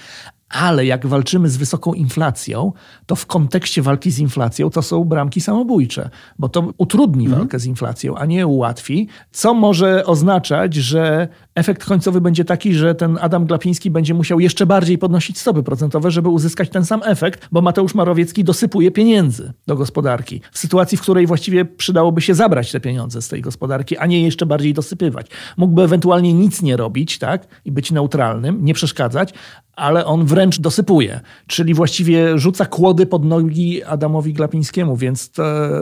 Ale 0.48 0.86
jak 0.86 1.06
walczymy 1.06 1.48
z 1.48 1.56
wysoką 1.56 1.94
inflacją, 1.94 2.72
to 3.06 3.16
w 3.16 3.26
kontekście 3.26 3.82
walki 3.82 4.10
z 4.10 4.18
inflacją 4.18 4.70
to 4.70 4.82
są 4.82 5.04
bramki 5.04 5.40
samobójcze, 5.40 6.10
bo 6.38 6.48
to 6.48 6.72
utrudni 6.78 7.28
walkę 7.28 7.58
z 7.58 7.66
inflacją, 7.66 8.16
a 8.16 8.26
nie 8.26 8.46
ułatwi, 8.46 9.08
co 9.32 9.54
może 9.54 10.06
oznaczać, 10.06 10.74
że 10.74 11.28
efekt 11.54 11.84
końcowy 11.84 12.20
będzie 12.20 12.44
taki, 12.44 12.74
że 12.74 12.94
ten 12.94 13.18
Adam 13.20 13.46
Glapiński 13.46 13.90
będzie 13.90 14.14
musiał 14.14 14.40
jeszcze 14.40 14.66
bardziej 14.66 14.98
podnosić 14.98 15.38
stopy 15.38 15.62
procentowe, 15.62 16.10
żeby 16.10 16.28
uzyskać 16.28 16.70
ten 16.70 16.84
sam 16.84 17.00
efekt, 17.04 17.48
bo 17.52 17.60
Mateusz 17.60 17.94
Morawiecki 17.94 18.44
dosypuje 18.44 18.90
pieniędzy 18.90 19.52
do 19.66 19.76
gospodarki. 19.76 20.40
W 20.52 20.58
sytuacji, 20.58 20.98
w 20.98 21.00
której 21.00 21.26
właściwie 21.26 21.64
przydałoby 21.64 22.20
się 22.20 22.34
zabrać 22.34 22.72
te 22.72 22.80
pieniądze 22.80 23.22
z 23.22 23.28
tej 23.28 23.42
gospodarki, 23.42 23.96
a 23.96 24.06
nie 24.06 24.22
jeszcze 24.22 24.46
bardziej 24.46 24.74
dosypywać. 24.74 25.26
Mógłby 25.56 25.82
ewentualnie 25.82 26.34
nic 26.34 26.62
nie 26.62 26.76
robić, 26.76 27.18
tak, 27.18 27.39
i 27.64 27.72
być 27.72 27.90
neutralnym, 27.90 28.64
nie 28.64 28.74
przeszkadzać, 28.74 29.35
ale 29.76 30.07
on 30.07 30.26
wręcz 30.26 30.61
dosypuje, 30.61 31.20
czyli 31.46 31.74
właściwie 31.74 32.38
rzuca 32.38 32.66
kłody 32.66 33.07
pod 33.07 33.24
nogi 33.24 33.85
Adamowi 33.85 34.33
Glapińskiemu, 34.33 34.96
więc 34.96 35.33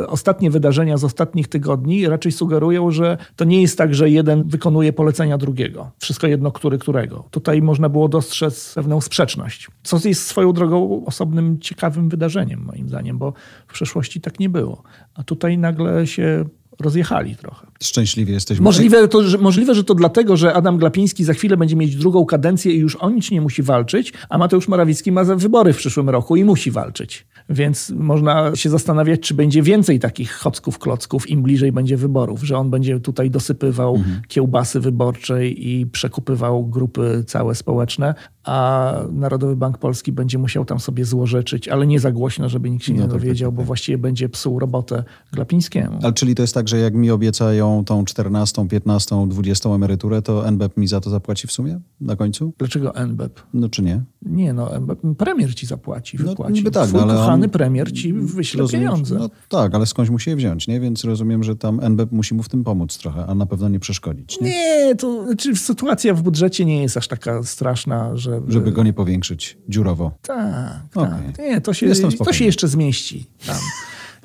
ostatnie 0.07 0.51
wydarzenia 0.51 0.97
z 0.97 1.05
ostatnich 1.05 1.49
tygodni 1.49 2.09
raczej 2.09 2.33
sugerują, 2.33 2.91
że 2.91 3.19
to 3.37 3.45
nie 3.45 3.63
jest 3.63 3.79
tak, 3.79 3.95
że 3.95 4.11
jeden 4.11 4.49
wykonuje 4.49 4.93
polecenia 4.93 5.39
drugiego. 5.39 5.91
Wszystko 5.99 6.27
jedno, 6.27 6.53
który 6.53 6.79
którego. 6.79 7.25
Tutaj 7.31 7.63
można 7.63 7.89
było 7.89 8.09
dostrzec 8.09 8.75
pewną 8.75 9.01
sprzeczność, 9.01 9.69
co 9.83 10.09
jest 10.09 10.27
swoją 10.27 10.53
drogą 10.53 11.05
osobnym, 11.05 11.59
ciekawym 11.61 12.09
wydarzeniem 12.09 12.61
moim 12.61 12.89
zdaniem, 12.89 13.19
bo 13.19 13.33
w 13.69 13.73
przeszłości 13.73 14.21
tak 14.21 14.41
nie 14.41 14.49
było. 14.49 14.83
A 15.15 15.25
tutaj 15.25 15.59
nagle 15.59 16.07
się 16.07 16.45
rozjechali 16.81 17.37
trochę. 17.37 17.67
Szczęśliwie 17.83 18.35
jesteśmy. 18.35 18.65
Możliwe, 18.65 19.09
to, 19.09 19.23
że, 19.23 19.39
możliwe, 19.39 19.75
że 19.75 19.85
to 19.85 19.95
dlatego, 19.95 20.37
że 20.37 20.55
Adam 20.55 20.79
Glapiński 20.79 21.25
za 21.25 21.35
chwilę 21.35 21.57
będzie 21.57 21.77
mieć 21.77 21.97
drugą 21.97 22.27
kadencję 22.27 22.73
i 22.73 22.79
już 22.79 22.97
o 22.97 23.11
nic 23.11 23.31
nie 23.31 23.41
musi 23.41 23.63
walczyć, 23.63 24.13
a 24.29 24.39
Mateusz 24.39 24.69
Morawiecki 24.69 25.13
ma 25.13 25.25
wybory 25.25 25.73
w 25.73 25.77
przyszłym 25.77 26.09
roku 26.09 26.37
i 26.37 26.45
musi 26.45 26.71
walczyć. 26.71 27.27
Więc 27.49 27.91
można 27.91 28.57
się 28.57 28.71
zastanawiać, 28.71 29.21
czy 29.21 29.35
będzie 29.35 29.63
więcej 29.63 29.99
takich 29.99 30.33
chocków, 30.33 30.79
klocków, 30.79 31.31
im 31.31 31.43
bliżej 31.43 31.73
będzie 31.73 31.97
wyborów, 31.97 32.43
że 32.43 32.59
on 32.59 32.71
będzie 32.71 33.01
tutaj 33.01 33.31
dosypywał 33.31 33.97
mhm. 33.97 34.23
kiełbasy 34.29 34.81
wyborczej 34.81 35.69
i 35.69 35.87
przekupywał 35.87 36.67
grupy 36.67 37.25
całe 37.27 37.55
społeczne, 37.55 38.15
a 38.49 38.95
Narodowy 39.13 39.57
Bank 39.57 39.79
Polski 39.79 40.13
będzie 40.13 40.39
musiał 40.39 40.65
tam 40.65 40.81
sobie 40.81 41.05
złorzeczyć, 41.05 41.69
ale 41.69 41.87
nie 41.87 42.01
za 42.01 42.13
głośno, 42.13 42.49
żeby 42.49 42.71
nikt 42.71 42.85
się 42.85 42.93
nie 42.93 42.99
no 42.99 43.05
tak, 43.05 43.13
tak 43.13 43.21
dowiedział, 43.21 43.51
tak, 43.51 43.57
tak, 43.57 43.65
bo 43.65 43.67
właściwie 43.67 43.99
będzie 43.99 44.29
psuł 44.29 44.59
robotę 44.59 45.05
Glapińskiemu. 45.33 45.99
Ale 46.03 46.13
czyli 46.13 46.35
to 46.35 46.43
jest 46.43 46.55
tak, 46.55 46.69
że 46.69 46.79
jak 46.79 46.95
mi 46.95 47.11
obiecają 47.11 47.85
tą 47.85 48.05
14, 48.05 48.69
15, 48.69 49.27
20 49.29 49.69
emeryturę, 49.69 50.23
to 50.23 50.47
NBP 50.47 50.81
mi 50.81 50.87
za 50.89 51.01
to 51.01 51.11
zapłaci 51.11 51.47
w 51.47 51.53
sumie 51.53 51.81
na 52.01 52.17
końcu? 52.17 52.53
Dlaczego 52.59 52.95
NBP? 52.95 53.41
No 53.55 53.69
czy 53.69 53.83
nie? 53.83 54.03
Nie, 54.23 54.53
no 54.53 54.71
premier 55.19 55.55
ci 55.55 55.67
zapłaci, 55.67 56.19
wypłaci. 56.19 56.53
No, 56.53 56.57
niby 56.57 56.71
tak, 56.71 56.89
Twój 56.89 57.01
no, 57.01 57.07
ale 57.07 57.15
kochany 57.15 57.45
on... 57.45 57.51
premier 57.51 57.93
ci 57.93 58.13
wyśle 58.13 58.61
rozumiem, 58.61 58.87
pieniądze. 58.87 59.15
No 59.19 59.31
tak, 59.49 59.75
ale 59.75 59.87
skądś 59.87 60.11
musi 60.11 60.31
je 60.31 60.37
wziąć, 60.37 60.69
nie? 60.69 60.81
Więc 60.81 61.05
rozumiem, 61.05 61.45
że 61.45 61.57
tam 61.57 61.81
NBP 61.83 62.17
musi 62.17 62.35
mu 62.35 62.43
w 62.43 62.49
tym 62.49 62.65
pomóc 62.65 62.99
trochę, 62.99 63.27
a 63.27 63.35
na 63.35 63.47
pewno 63.47 63.69
nie 63.69 63.81
przeszkodzić. 63.81 64.41
Nie, 64.41 64.49
nie 64.87 64.97
to 64.97 65.27
znaczy 65.27 65.57
sytuacja 65.57 66.15
w 66.15 66.23
budżecie 66.23 66.65
nie 66.65 66.83
jest 66.83 66.97
aż 66.97 67.09
taka 67.09 67.43
straszna, 67.43 68.17
że... 68.17 68.38
Żeby 68.49 68.73
go 68.73 68.83
nie 68.83 68.93
powiększyć 68.93 69.59
dziurowo. 69.69 70.13
Tak, 70.23 70.81
okay. 70.95 71.11
tak. 71.11 71.39
Nie, 71.39 71.61
to 71.61 71.75
się, 71.75 71.93
to 72.25 72.33
się 72.33 72.45
jeszcze 72.45 72.69
zmieści 72.69 73.27
tam. 73.47 73.57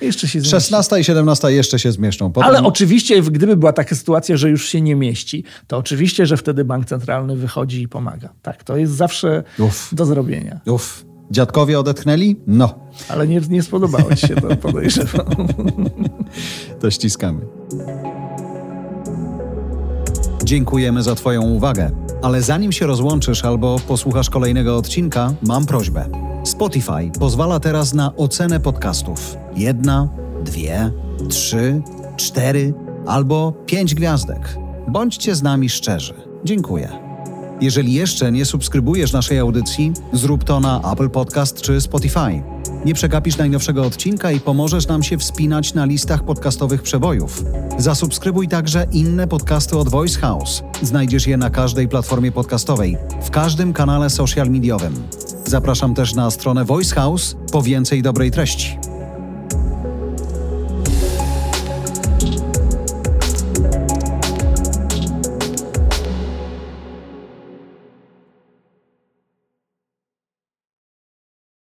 Jeszcze 0.01 0.27
się 0.27 0.43
16 0.43 0.99
i 0.99 1.03
17 1.03 1.51
jeszcze 1.51 1.79
się 1.79 1.91
zmieszczą. 1.91 2.31
Potem... 2.31 2.49
Ale 2.49 2.63
oczywiście, 2.63 3.21
gdyby 3.21 3.57
była 3.57 3.73
taka 3.73 3.95
sytuacja, 3.95 4.37
że 4.37 4.49
już 4.49 4.69
się 4.69 4.81
nie 4.81 4.95
mieści, 4.95 5.43
to 5.67 5.77
oczywiście, 5.77 6.25
że 6.25 6.37
wtedy 6.37 6.65
bank 6.65 6.85
centralny 6.85 7.35
wychodzi 7.35 7.81
i 7.81 7.87
pomaga. 7.87 8.29
Tak, 8.41 8.63
to 8.63 8.77
jest 8.77 8.93
zawsze 8.93 9.43
Uf. 9.59 9.89
do 9.91 10.05
zrobienia. 10.05 10.59
Uf. 10.65 11.05
Dziadkowie 11.31 11.79
odetchnęli? 11.79 12.35
No. 12.47 12.79
Ale 13.09 13.27
nie, 13.27 13.41
nie 13.49 13.63
spodobałeś 13.63 14.21
się, 14.21 14.35
to 14.35 14.55
podejrzewam. 14.55 15.25
to 16.81 16.91
ściskamy. 16.91 17.41
Dziękujemy 20.43 21.03
za 21.03 21.15
Twoją 21.15 21.41
uwagę. 21.41 21.91
Ale 22.21 22.41
zanim 22.41 22.71
się 22.71 22.85
rozłączysz 22.85 23.45
albo 23.45 23.79
posłuchasz 23.87 24.29
kolejnego 24.29 24.77
odcinka, 24.77 25.33
mam 25.41 25.65
prośbę. 25.65 26.05
Spotify 26.43 27.11
pozwala 27.19 27.59
teraz 27.59 27.93
na 27.93 28.15
ocenę 28.15 28.59
podcastów. 28.59 29.37
Jedna, 29.55 30.09
dwie, 30.43 30.91
trzy, 31.29 31.81
cztery 32.17 32.73
albo 33.05 33.53
pięć 33.65 33.95
gwiazdek. 33.95 34.57
Bądźcie 34.87 35.35
z 35.35 35.43
nami 35.43 35.69
szczerzy. 35.69 36.13
Dziękuję. 36.43 37.02
Jeżeli 37.61 37.93
jeszcze 37.93 38.31
nie 38.31 38.45
subskrybujesz 38.45 39.13
naszej 39.13 39.39
audycji, 39.39 39.93
zrób 40.13 40.43
to 40.43 40.59
na 40.59 40.91
Apple 40.91 41.09
Podcast 41.09 41.61
czy 41.61 41.81
Spotify. 41.81 42.43
Nie 42.85 42.93
przegapisz 42.93 43.37
najnowszego 43.37 43.83
odcinka 43.85 44.31
i 44.31 44.39
pomożesz 44.39 44.87
nam 44.87 45.03
się 45.03 45.17
wspinać 45.17 45.73
na 45.73 45.85
listach 45.85 46.25
podcastowych 46.25 46.81
przebojów. 46.81 47.43
Zasubskrybuj 47.77 48.47
także 48.47 48.87
inne 48.91 49.27
podcasty 49.27 49.77
od 49.77 49.89
Voice 49.89 50.19
House. 50.19 50.63
Znajdziesz 50.81 51.27
je 51.27 51.37
na 51.37 51.49
każdej 51.49 51.87
platformie 51.87 52.31
podcastowej, 52.31 52.97
w 53.23 53.29
każdym 53.29 53.73
kanale 53.73 54.09
social 54.09 54.49
mediowym. 54.49 54.93
Zapraszam 55.45 55.93
też 55.95 56.13
na 56.15 56.31
stronę 56.31 56.65
Voice 56.65 56.95
House 56.95 57.35
po 57.51 57.61
więcej 57.61 58.01
dobrej 58.01 58.31
treści. 58.31 58.77